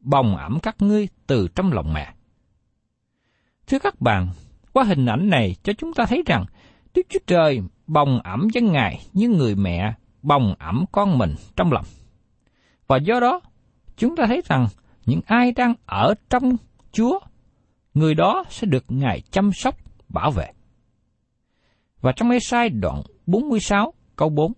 bồng 0.00 0.36
ẩm 0.36 0.58
các 0.62 0.76
ngươi 0.78 1.08
từ 1.26 1.48
trong 1.54 1.72
lòng 1.72 1.92
mẹ. 1.92 2.14
Thưa 3.66 3.78
các 3.78 4.00
bạn, 4.00 4.28
qua 4.72 4.84
hình 4.84 5.06
ảnh 5.06 5.30
này 5.30 5.56
cho 5.62 5.72
chúng 5.72 5.94
ta 5.94 6.06
thấy 6.06 6.22
rằng 6.26 6.44
Đức 6.94 7.02
Chúa 7.08 7.18
Trời 7.26 7.60
bồng 7.86 8.20
ẩm 8.24 8.48
với 8.54 8.62
Ngài 8.62 9.00
như 9.12 9.28
người 9.28 9.54
mẹ 9.54 9.94
bồng 10.22 10.54
ẩm 10.58 10.84
con 10.92 11.18
mình 11.18 11.34
trong 11.56 11.72
lòng. 11.72 11.84
Và 12.86 12.96
do 12.96 13.20
đó, 13.20 13.40
chúng 13.96 14.16
ta 14.16 14.24
thấy 14.26 14.42
rằng 14.44 14.66
những 15.06 15.20
ai 15.26 15.52
đang 15.52 15.74
ở 15.86 16.14
trong 16.30 16.56
Chúa, 16.92 17.18
người 17.94 18.14
đó 18.14 18.44
sẽ 18.50 18.66
được 18.66 18.84
Ngài 18.88 19.20
chăm 19.20 19.52
sóc, 19.52 19.76
bảo 20.08 20.30
vệ. 20.30 20.46
Và 22.00 22.12
trong 22.16 22.30
Ê-sai 22.30 22.68
đoạn 22.68 23.02
46 23.26 23.92
câu 24.16 24.28
4 24.28 24.52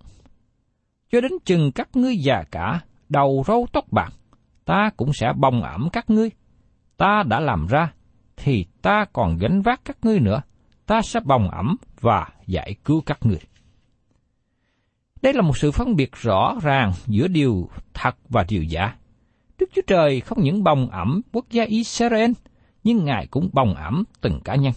Cho 1.13 1.21
đến 1.21 1.33
chừng 1.45 1.73
các 1.73 1.89
ngươi 1.95 2.17
già 2.17 2.45
cả, 2.51 2.81
đầu 3.09 3.45
râu 3.47 3.67
tóc 3.73 3.85
bạc, 3.91 4.13
ta 4.65 4.91
cũng 4.97 5.13
sẽ 5.13 5.33
bồng 5.37 5.63
ẩm 5.63 5.89
các 5.93 6.11
ngươi. 6.11 6.31
Ta 6.97 7.23
đã 7.27 7.41
làm 7.41 7.67
ra, 7.67 7.93
thì 8.37 8.67
ta 8.83 9.05
còn 9.13 9.39
gánh 9.39 9.63
vác 9.63 9.81
các 9.85 9.97
ngươi 10.03 10.21
nữa. 10.21 10.43
Ta 10.87 11.03
sẽ 11.03 11.21
bồng 11.21 11.51
ẩm 11.51 11.77
và 12.01 12.29
giải 12.47 12.75
cứu 12.85 13.03
các 13.07 13.19
ngươi. 13.27 13.41
Đây 15.23 15.33
là 15.33 15.43
một 15.43 15.57
sự 15.57 15.71
phân 15.71 15.97
biệt 15.97 16.13
rõ 16.13 16.55
ràng 16.63 16.93
giữa 17.07 17.29
điều 17.29 17.69
thật 17.95 18.17
và 18.29 18.45
điều 18.49 18.63
giả. 18.63 18.97
Đức 19.59 19.67
Chúa 19.75 19.83
Trời 19.87 20.21
không 20.21 20.39
những 20.43 20.65
bồng 20.65 20.91
ẩm 20.91 21.21
quốc 21.33 21.47
gia 21.51 21.65
Israel, 21.65 22.31
nhưng 22.85 23.05
Ngài 23.05 23.27
cũng 23.27 23.51
bồng 23.53 23.75
ẩm 23.75 24.05
từng 24.21 24.41
cá 24.45 24.55
nhân. 24.55 24.73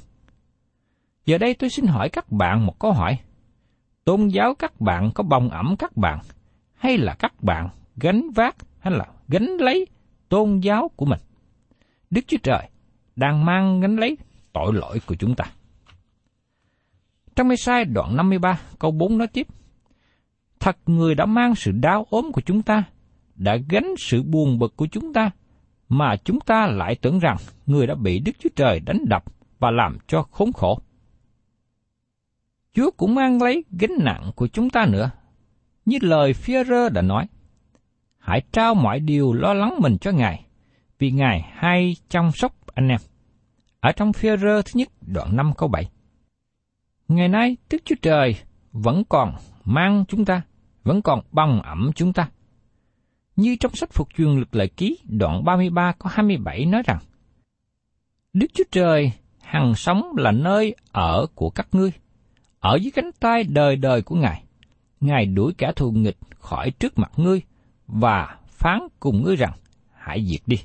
Giờ 1.26 1.38
đây 1.38 1.54
tôi 1.54 1.70
xin 1.70 1.86
hỏi 1.86 2.10
các 2.10 2.32
bạn 2.32 2.66
một 2.66 2.80
câu 2.80 2.92
hỏi. 2.92 3.18
Tôn 4.04 4.28
giáo 4.28 4.56
các 4.56 4.82
bạn 4.82 5.12
có 5.16 5.24
bồng 5.24 5.50
ẩm 5.50 5.76
các 5.80 5.98
bạn, 5.98 6.20
hay 6.76 6.98
là 6.98 7.16
các 7.20 7.44
bạn 7.44 7.70
gánh 7.96 8.30
vác 8.36 8.56
hay 8.80 8.94
là 8.94 9.06
gánh 9.28 9.58
lấy 9.60 9.88
tôn 10.30 10.60
giáo 10.60 10.92
của 10.96 11.06
mình? 11.06 11.20
Đức 12.10 12.22
Chúa 12.28 12.38
Trời 12.44 12.70
đang 13.16 13.46
mang 13.46 13.80
gánh 13.80 13.96
lấy 13.96 14.18
tội 14.54 14.74
lỗi 14.74 15.00
của 15.08 15.16
chúng 15.16 15.36
ta. 15.36 15.46
Trong 17.38 17.50
Ê-sai 17.50 17.86
đoạn 17.86 18.16
53 18.16 18.60
câu 18.80 18.92
4 18.92 19.18
nói 19.18 19.28
tiếp, 19.28 19.48
Thật 20.60 20.78
người 20.86 21.16
đã 21.16 21.26
mang 21.26 21.56
sự 21.56 21.72
đau 21.72 22.06
ốm 22.10 22.32
của 22.32 22.42
chúng 22.42 22.62
ta, 22.62 22.84
đã 23.36 23.58
gánh 23.70 23.94
sự 23.98 24.24
buồn 24.24 24.60
bực 24.60 24.76
của 24.76 24.88
chúng 24.88 25.14
ta, 25.14 25.32
mà 25.90 26.16
chúng 26.16 26.40
ta 26.40 26.68
lại 26.68 26.96
tưởng 26.96 27.20
rằng 27.20 27.38
người 27.66 27.88
đã 27.88 27.96
bị 27.96 28.20
Đức 28.20 28.32
Chúa 28.40 28.50
Trời 28.56 28.80
đánh 28.80 29.06
đập 29.08 29.24
và 29.60 29.72
làm 29.72 29.98
cho 30.08 30.24
khốn 30.32 30.54
khổ. 30.54 30.80
Chúa 32.74 32.92
cũng 32.98 33.16
mang 33.16 33.42
lấy 33.42 33.64
gánh 33.80 33.98
nặng 34.00 34.32
của 34.36 34.48
chúng 34.48 34.70
ta 34.70 34.86
nữa. 34.86 35.10
Như 35.86 35.98
lời 36.02 36.34
phía 36.34 36.64
rơ 36.64 36.90
đã 36.90 37.02
nói, 37.02 37.28
hãy 38.18 38.42
trao 38.52 38.76
mọi 38.76 39.00
điều 39.00 39.34
lo 39.34 39.54
lắng 39.54 39.76
mình 39.80 39.98
cho 40.02 40.12
Ngài, 40.12 40.46
vì 41.00 41.12
Ngài 41.12 41.42
hay 41.54 41.96
chăm 42.10 42.32
sóc 42.32 42.54
anh 42.74 42.88
em. 42.88 43.00
Ở 43.80 43.92
trong 43.92 44.14
phía 44.14 44.38
rơ 44.38 44.62
thứ 44.62 44.72
nhất 44.74 44.88
đoạn 45.02 45.36
5 45.36 45.52
câu 45.58 45.70
7. 45.70 45.90
Ngày 47.08 47.28
nay, 47.28 47.58
Đức 47.70 47.78
Chúa 47.86 47.96
Trời 48.02 48.36
vẫn 48.72 49.04
còn 49.10 49.36
mang 49.66 50.06
chúng 50.08 50.26
ta, 50.26 50.42
vẫn 50.84 51.02
còn 51.02 51.22
bong 51.32 51.62
ẩm 51.62 51.92
chúng 51.96 52.14
ta. 52.14 52.30
Như 53.36 53.56
trong 53.60 53.76
sách 53.76 53.90
phục 53.94 54.08
truyền 54.18 54.30
lực 54.30 54.56
lợi 54.56 54.68
ký 54.68 55.00
đoạn 55.04 55.44
33 55.46 55.92
có 56.00 56.10
27 56.14 56.66
nói 56.66 56.82
rằng, 56.86 57.00
Đức 58.34 58.48
Chúa 58.54 58.64
Trời 58.72 59.12
hằng 59.42 59.76
sống 59.76 60.12
là 60.18 60.32
nơi 60.32 60.76
ở 60.92 61.26
của 61.36 61.50
các 61.50 61.68
ngươi, 61.72 61.92
ở 62.60 62.76
dưới 62.76 62.92
cánh 62.92 63.12
tay 63.20 63.44
đời 63.44 63.76
đời 63.76 64.02
của 64.02 64.16
Ngài. 64.16 64.44
Ngài 65.00 65.26
đuổi 65.26 65.54
kẻ 65.58 65.72
thù 65.76 65.92
nghịch 65.92 66.18
khỏi 66.40 66.72
trước 66.72 66.98
mặt 66.98 67.12
ngươi 67.18 67.42
và 67.88 68.38
phán 68.48 68.80
cùng 69.00 69.24
ngươi 69.24 69.36
rằng, 69.36 69.54
hãy 69.94 70.26
diệt 70.26 70.42
đi. 70.46 70.58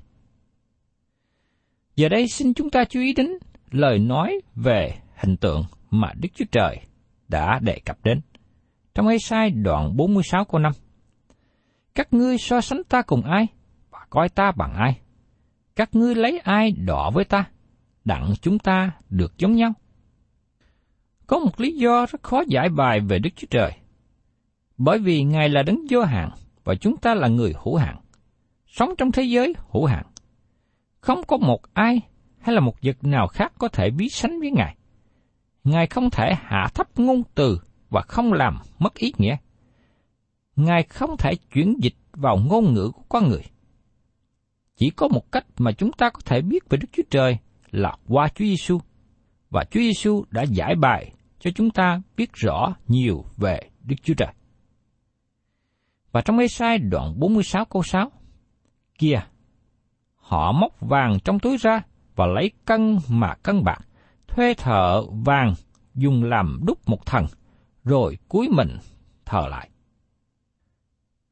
Giờ 1.96 2.09
đây 2.09 2.28
xin 2.28 2.55
chúng 2.55 2.70
ta 2.70 2.85
chú 2.85 3.00
ý 3.00 3.12
đến 3.14 3.28
lời 3.70 3.98
nói 3.98 4.40
về 4.55 4.98
hình 5.16 5.37
tượng 5.37 5.64
mà 5.92 6.12
Đức 6.20 6.28
Chúa 6.35 6.44
Trời 6.52 6.81
đã 7.28 7.59
đề 7.62 7.81
cập 7.85 8.05
đến. 8.05 8.20
Trong 8.94 9.09
ê 9.09 9.18
sai 9.18 9.50
đoạn 9.50 9.96
46 9.96 10.44
câu 10.44 10.61
5 10.61 10.72
Các 11.94 12.12
ngươi 12.12 12.38
so 12.38 12.61
sánh 12.61 12.83
ta 12.88 13.02
cùng 13.02 13.22
ai, 13.22 13.46
và 13.90 13.98
coi 14.11 14.28
ta 14.28 14.52
bằng 14.57 14.74
ai? 14.74 15.00
Các 15.76 15.94
ngươi 15.94 16.14
lấy 16.14 16.38
ai 16.38 16.72
đọ 16.72 17.11
với 17.14 17.24
ta, 17.24 17.44
đặng 18.05 18.33
chúng 18.42 18.59
ta 18.59 18.90
được 19.11 19.38
giống 19.38 19.52
nhau? 19.52 19.72
Có 21.26 21.38
một 21.38 21.61
lý 21.61 21.76
do 21.76 22.07
rất 22.07 22.22
khó 22.22 22.42
giải 22.48 22.68
bài 22.68 23.00
về 23.00 23.18
Đức 23.18 23.31
Chúa 23.37 23.46
Trời. 23.50 23.72
Bởi 24.78 24.98
vì 24.98 25.22
Ngài 25.22 25.48
là 25.48 25.62
đấng 25.62 25.78
vô 25.90 26.02
hạn, 26.02 26.31
và 26.64 26.74
chúng 26.74 26.96
ta 26.96 27.14
là 27.14 27.28
người 27.28 27.55
hữu 27.64 27.76
hạn. 27.76 27.96
Sống 28.66 28.90
trong 28.98 29.12
thế 29.12 29.22
giới 29.22 29.55
hữu 29.70 29.85
hạn. 29.85 30.07
Không 31.00 31.22
có 31.26 31.37
một 31.37 31.61
ai 31.74 32.00
hay 32.40 32.55
là 32.55 32.61
một 32.61 32.74
vật 32.83 33.05
nào 33.05 33.26
khác 33.26 33.52
có 33.59 33.68
thể 33.68 33.90
ví 33.90 34.09
sánh 34.09 34.40
với 34.40 34.50
Ngài. 34.50 34.76
Ngài 35.64 35.87
không 35.87 36.11
thể 36.11 36.35
hạ 36.35 36.68
thấp 36.75 36.98
ngôn 36.98 37.22
từ 37.35 37.59
và 37.90 38.03
không 38.03 38.33
làm 38.33 38.59
mất 38.79 38.94
ý 38.94 39.12
nghĩa. 39.18 39.37
Ngài 40.57 40.83
không 40.83 41.16
thể 41.16 41.31
chuyển 41.53 41.77
dịch 41.83 41.96
vào 42.12 42.37
ngôn 42.37 42.75
ngữ 42.75 42.90
của 42.94 43.03
con 43.09 43.29
người. 43.29 43.42
Chỉ 44.77 44.90
có 44.90 45.09
một 45.09 45.33
cách 45.33 45.46
mà 45.59 45.72
chúng 45.72 45.92
ta 45.92 46.11
có 46.11 46.20
thể 46.25 46.40
biết 46.40 46.68
về 46.70 46.79
Đức 46.81 46.88
Chúa 46.92 47.03
Trời 47.11 47.38
là 47.70 47.96
qua 48.09 48.29
Chúa 48.29 48.44
Giêsu, 48.44 48.79
và 49.51 49.64
Chúa 49.64 49.81
Giêsu 49.81 50.25
đã 50.31 50.42
giải 50.42 50.75
bài 50.75 51.12
cho 51.38 51.51
chúng 51.55 51.70
ta 51.70 52.03
biết 52.16 52.33
rõ 52.33 52.75
nhiều 52.88 53.25
về 53.37 53.61
Đức 53.85 53.96
Chúa 54.03 54.14
Trời. 54.14 54.33
Và 56.12 56.20
trong 56.20 56.38
Ê-sai 56.38 56.79
đoạn 56.79 57.20
46 57.20 57.64
câu 57.64 57.83
6, 57.83 58.12
Kia, 58.98 59.20
họ 60.16 60.53
móc 60.53 60.81
vàng 60.81 61.18
trong 61.25 61.38
túi 61.38 61.57
ra 61.57 61.83
và 62.16 62.27
lấy 62.27 62.51
cân 62.64 62.98
mà 63.09 63.35
cân 63.35 63.64
bạc, 63.64 63.79
thuê 64.34 64.54
thợ 64.54 65.02
vàng 65.24 65.54
dùng 65.94 66.24
làm 66.24 66.60
đúc 66.66 66.78
một 66.86 67.06
thần, 67.06 67.26
rồi 67.84 68.18
cúi 68.28 68.48
mình 68.48 68.78
thờ 69.24 69.46
lại. 69.50 69.68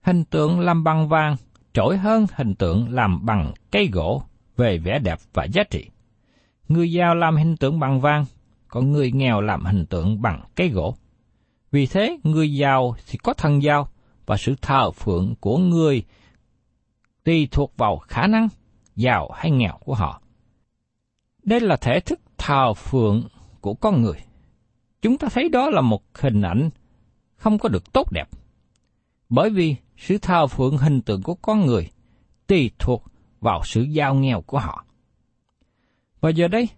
Hình 0.01 0.25
tượng 0.25 0.61
làm 0.61 0.85
bằng 0.85 1.09
vàng 1.09 1.37
trội 1.73 1.97
hơn 1.97 2.27
hình 2.35 2.55
tượng 2.55 2.89
làm 2.91 3.27
bằng 3.27 3.53
cây 3.71 3.89
gỗ 3.93 4.23
về 4.57 4.79
vẻ 4.79 4.99
đẹp 4.99 5.19
và 5.33 5.45
giá 5.45 5.63
trị. 5.71 5.87
Người 6.69 6.93
giàu 6.93 7.15
làm 7.15 7.37
hình 7.37 7.57
tượng 7.57 7.81
bằng 7.81 8.01
vàng, 8.01 8.25
còn 8.69 8.93
người 8.93 9.13
nghèo 9.13 9.41
làm 9.41 9.65
hình 9.65 9.87
tượng 9.87 10.23
bằng 10.23 10.45
cây 10.57 10.69
gỗ. 10.69 10.97
Vì 11.71 11.87
thế, 11.87 12.19
người 12.23 12.55
giàu 12.55 12.97
thì 13.07 13.19
có 13.19 13.35
thần 13.35 13.63
giàu, 13.63 13.89
và 14.27 14.37
sự 14.37 14.55
thờ 14.63 14.91
phượng 14.91 15.35
của 15.41 15.59
người 15.59 16.05
tùy 17.25 17.49
thuộc 17.51 17.77
vào 17.77 17.99
khả 17.99 18.27
năng 18.27 18.49
giàu 18.97 19.31
hay 19.35 19.51
nghèo 19.51 19.79
của 19.85 19.95
họ. 19.95 20.23
Đây 21.43 21.61
là 21.61 21.77
thể 21.77 22.01
thức 22.01 22.21
thờ 22.41 22.75
phượng 22.75 23.29
của 23.61 23.75
con 23.75 24.03
người. 24.03 24.19
Chúng 25.03 25.19
ta 25.19 25.29
thấy 25.33 25.49
đó 25.49 25.71
là 25.71 25.81
một 25.81 26.03
hình 26.15 26.43
ảnh 26.43 26.71
không 27.37 27.59
có 27.59 27.69
được 27.69 27.93
tốt 27.93 28.13
đẹp. 28.13 28.29
Bởi 29.29 29.51
vì 29.51 29.77
sự 29.97 30.19
thờ 30.19 30.47
phượng 30.47 30.79
hình 30.79 31.01
tượng 31.01 31.23
của 31.23 31.35
con 31.35 31.67
người 31.67 31.91
tùy 32.47 32.71
thuộc 32.79 33.05
vào 33.41 33.61
sự 33.65 33.83
giao 33.83 34.15
nghèo 34.15 34.41
của 34.41 34.59
họ. 34.59 34.85
Và 36.21 36.31
giờ 36.31 36.49
đây, 36.49 36.69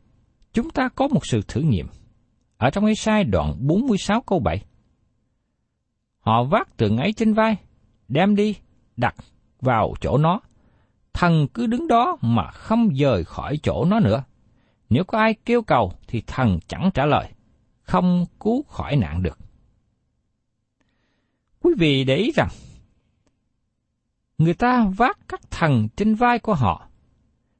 chúng 0.52 0.70
ta 0.70 0.88
có 0.88 1.08
một 1.08 1.26
sự 1.26 1.42
thử 1.48 1.60
nghiệm. 1.60 1.86
Ở 2.56 2.70
trong 2.70 2.84
ấy 2.84 2.94
sai 2.94 3.24
đoạn 3.24 3.54
46 3.58 4.22
câu 4.26 4.38
7. 4.38 4.64
Họ 6.18 6.44
vác 6.44 6.76
tượng 6.76 6.96
ấy 6.96 7.12
trên 7.12 7.34
vai, 7.34 7.56
đem 8.08 8.36
đi, 8.36 8.56
đặt 8.96 9.14
vào 9.60 9.94
chỗ 10.00 10.18
nó. 10.18 10.40
Thần 11.12 11.46
cứ 11.54 11.66
đứng 11.66 11.88
đó 11.88 12.16
mà 12.20 12.50
không 12.50 12.88
rời 12.88 13.24
khỏi 13.24 13.58
chỗ 13.62 13.84
nó 13.84 14.00
nữa. 14.00 14.24
Nếu 14.92 15.04
có 15.04 15.18
ai 15.18 15.34
kêu 15.34 15.62
cầu 15.62 15.92
thì 16.08 16.22
thần 16.26 16.58
chẳng 16.66 16.90
trả 16.94 17.06
lời, 17.06 17.32
không 17.82 18.24
cứu 18.40 18.62
khỏi 18.62 18.96
nạn 18.96 19.22
được. 19.22 19.38
Quý 21.60 21.74
vị 21.78 22.04
để 22.04 22.16
ý 22.16 22.32
rằng, 22.34 22.48
người 24.38 24.54
ta 24.54 24.86
vác 24.96 25.18
các 25.28 25.40
thần 25.50 25.88
trên 25.96 26.14
vai 26.14 26.38
của 26.38 26.54
họ, 26.54 26.88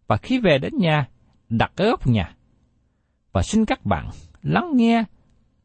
và 0.07 0.17
khi 0.17 0.41
về 0.41 0.59
đến 0.59 0.73
nhà, 0.79 1.09
đặt 1.49 1.73
ở 1.77 1.91
góc 1.91 2.07
nhà. 2.07 2.37
Và 3.33 3.43
xin 3.43 3.65
các 3.65 3.87
bạn 3.87 4.11
lắng 4.43 4.73
nghe 4.75 5.05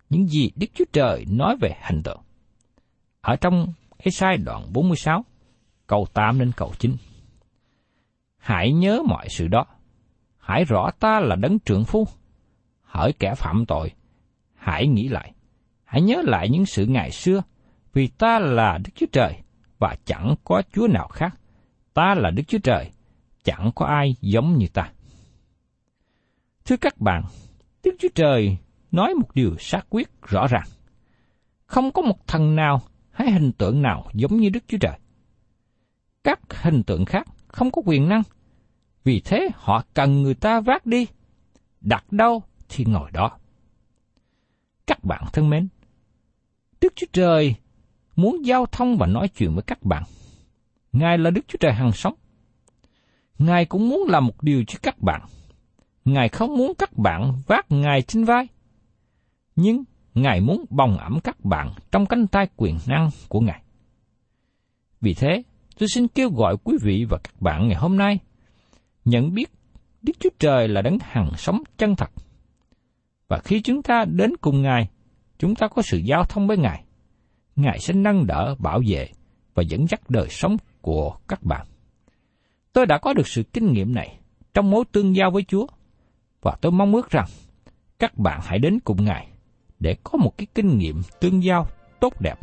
những 0.10 0.28
gì 0.28 0.52
Đức 0.56 0.68
Chúa 0.74 0.86
Trời 0.94 1.26
nói 1.30 1.58
về 1.62 1.76
hình 1.82 2.04
tượng. 2.04 2.22
Ở 3.22 3.36
trong 3.36 3.74
Ê-sai 3.98 4.38
đoạn 4.38 4.74
46, 4.74 5.26
câu 5.88 6.08
8 6.14 6.40
đến 6.40 6.52
câu 6.56 6.74
9. 6.80 6.96
Hãy 8.38 8.72
nhớ 8.72 9.02
mọi 9.08 9.30
sự 9.30 9.48
đó 9.48 9.66
hãy 10.48 10.64
rõ 10.64 10.92
ta 11.00 11.20
là 11.20 11.36
đấng 11.36 11.60
trượng 11.60 11.86
phu. 11.86 12.08
Hỡi 12.82 13.14
kẻ 13.14 13.36
phạm 13.36 13.66
tội, 13.66 13.92
hãy 14.56 14.88
nghĩ 14.88 15.08
lại, 15.08 15.34
hãy 15.84 16.02
nhớ 16.02 16.22
lại 16.26 16.50
những 16.50 16.66
sự 16.66 16.86
ngày 16.86 17.12
xưa, 17.12 17.42
vì 17.94 18.08
ta 18.08 18.40
là 18.40 18.78
Đức 18.78 18.92
Chúa 18.96 19.06
Trời, 19.12 19.34
và 19.80 19.96
chẳng 20.06 20.36
có 20.44 20.62
Chúa 20.74 20.88
nào 20.88 21.08
khác. 21.08 21.40
ta 21.94 22.16
là 22.18 22.32
Đức 22.32 22.44
Chúa 22.48 22.58
Trời, 22.64 22.92
chẳng 23.44 23.72
có 23.76 23.86
ai 23.86 24.16
giống 24.22 24.58
như 24.58 24.68
ta. 24.74 24.92
Thưa 26.66 26.78
các 26.78 26.98
bạn, 26.98 27.24
Đức 27.84 27.96
Chúa 28.00 28.10
Trời 28.16 28.58
nói 28.92 29.14
một 29.14 29.36
điều 29.36 29.56
xác 29.60 29.82
quyết 29.90 30.10
rõ 30.22 30.48
ràng. 30.48 30.68
Không 31.66 31.92
có 31.92 32.02
một 32.02 32.28
thần 32.28 32.56
nào 32.56 32.82
hay 33.12 33.32
hình 33.32 33.52
tượng 33.52 33.82
nào 33.82 34.10
giống 34.14 34.38
như 34.38 34.50
Đức 34.50 34.64
Chúa 34.68 34.78
Trời. 34.78 35.00
Các 36.24 36.40
hình 36.50 36.84
tượng 36.84 37.06
khác 37.06 37.28
không 37.48 37.72
có 37.72 37.82
quyền 37.86 38.10
năng, 38.10 38.24
vì 39.08 39.20
thế 39.20 39.50
họ 39.56 39.84
cần 39.94 40.22
người 40.22 40.34
ta 40.34 40.60
vác 40.60 40.86
đi, 40.86 41.08
đặt 41.82 42.12
đâu 42.12 42.44
thì 42.70 42.86
ngồi 42.86 43.12
đó. 43.12 43.32
Các 44.88 45.04
bạn 45.04 45.24
thân 45.34 45.50
mến, 45.50 45.68
Đức 46.82 46.94
Chúa 46.96 47.08
Trời 47.14 47.56
muốn 48.16 48.46
giao 48.46 48.66
thông 48.66 48.98
và 48.98 49.08
nói 49.08 49.28
chuyện 49.28 49.54
với 49.54 49.64
các 49.64 49.84
bạn. 49.84 50.04
Ngài 50.92 51.18
là 51.18 51.30
Đức 51.30 51.42
Chúa 51.48 51.58
Trời 51.60 51.74
hằng 51.74 51.92
sống. 51.92 52.14
Ngài 53.40 53.66
cũng 53.66 53.90
muốn 53.90 54.04
làm 54.08 54.26
một 54.26 54.44
điều 54.44 54.64
cho 54.68 54.80
các 54.82 55.00
bạn. 55.00 55.22
Ngài 56.06 56.30
không 56.30 56.58
muốn 56.58 56.74
các 56.78 56.98
bạn 56.98 57.34
vác 57.48 57.72
Ngài 57.72 58.02
trên 58.02 58.24
vai. 58.24 58.48
Nhưng 59.56 59.84
Ngài 60.14 60.42
muốn 60.42 60.66
bồng 60.70 60.98
ẩm 60.98 61.20
các 61.24 61.46
bạn 61.46 61.74
trong 61.92 62.06
cánh 62.06 62.28
tay 62.28 62.48
quyền 62.56 62.78
năng 62.88 63.10
của 63.28 63.40
Ngài. 63.40 63.62
Vì 65.02 65.14
thế, 65.14 65.44
tôi 65.80 65.90
xin 65.90 66.08
kêu 66.08 66.30
gọi 66.30 66.58
quý 66.64 66.78
vị 66.82 67.06
và 67.10 67.18
các 67.18 67.42
bạn 67.42 67.68
ngày 67.68 67.78
hôm 67.78 67.98
nay 67.98 68.20
nhận 69.08 69.34
biết 69.34 69.52
Đức 70.02 70.14
Chúa 70.20 70.30
Trời 70.40 70.68
là 70.68 70.82
đấng 70.82 70.98
hằng 71.02 71.30
sống 71.38 71.62
chân 71.78 71.96
thật. 71.96 72.12
Và 73.28 73.40
khi 73.44 73.62
chúng 73.62 73.82
ta 73.82 74.06
đến 74.06 74.38
cùng 74.42 74.62
Ngài, 74.62 74.90
chúng 75.40 75.56
ta 75.56 75.68
có 75.68 75.82
sự 75.82 75.98
giao 75.98 76.24
thông 76.24 76.48
với 76.48 76.58
Ngài. 76.58 76.84
Ngài 77.56 77.80
sẽ 77.80 77.94
nâng 77.94 78.28
đỡ, 78.28 78.56
bảo 78.60 78.82
vệ 78.88 79.10
và 79.56 79.64
dẫn 79.64 79.88
dắt 79.88 80.10
đời 80.10 80.28
sống 80.30 80.58
của 80.82 81.18
các 81.28 81.44
bạn. 81.44 81.68
Tôi 82.74 82.86
đã 82.86 82.98
có 82.98 83.14
được 83.14 83.28
sự 83.28 83.44
kinh 83.44 83.74
nghiệm 83.74 83.96
này 83.96 84.20
trong 84.54 84.70
mối 84.70 84.84
tương 84.92 85.16
giao 85.16 85.32
với 85.32 85.44
Chúa, 85.44 85.68
và 86.42 86.58
tôi 86.62 86.72
mong 86.72 86.96
ước 86.96 87.10
rằng 87.10 87.26
các 88.00 88.18
bạn 88.18 88.40
hãy 88.44 88.60
đến 88.60 88.80
cùng 88.80 89.06
Ngài 89.06 89.28
để 89.80 89.96
có 90.04 90.18
một 90.18 90.38
cái 90.38 90.48
kinh 90.56 90.78
nghiệm 90.78 91.02
tương 91.20 91.44
giao 91.44 91.68
tốt 92.00 92.22
đẹp 92.22 92.36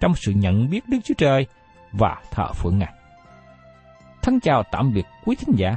trong 0.00 0.12
sự 0.14 0.32
nhận 0.32 0.70
biết 0.70 0.88
Đức 0.88 0.98
Chúa 1.04 1.14
Trời 1.18 1.46
và 1.92 2.22
thờ 2.30 2.52
phượng 2.52 2.78
Ngài. 2.78 2.92
Thân 4.22 4.40
chào 4.40 4.62
tạm 4.72 4.92
biệt 4.94 5.06
quý 5.24 5.36
thính 5.36 5.54
giả 5.58 5.76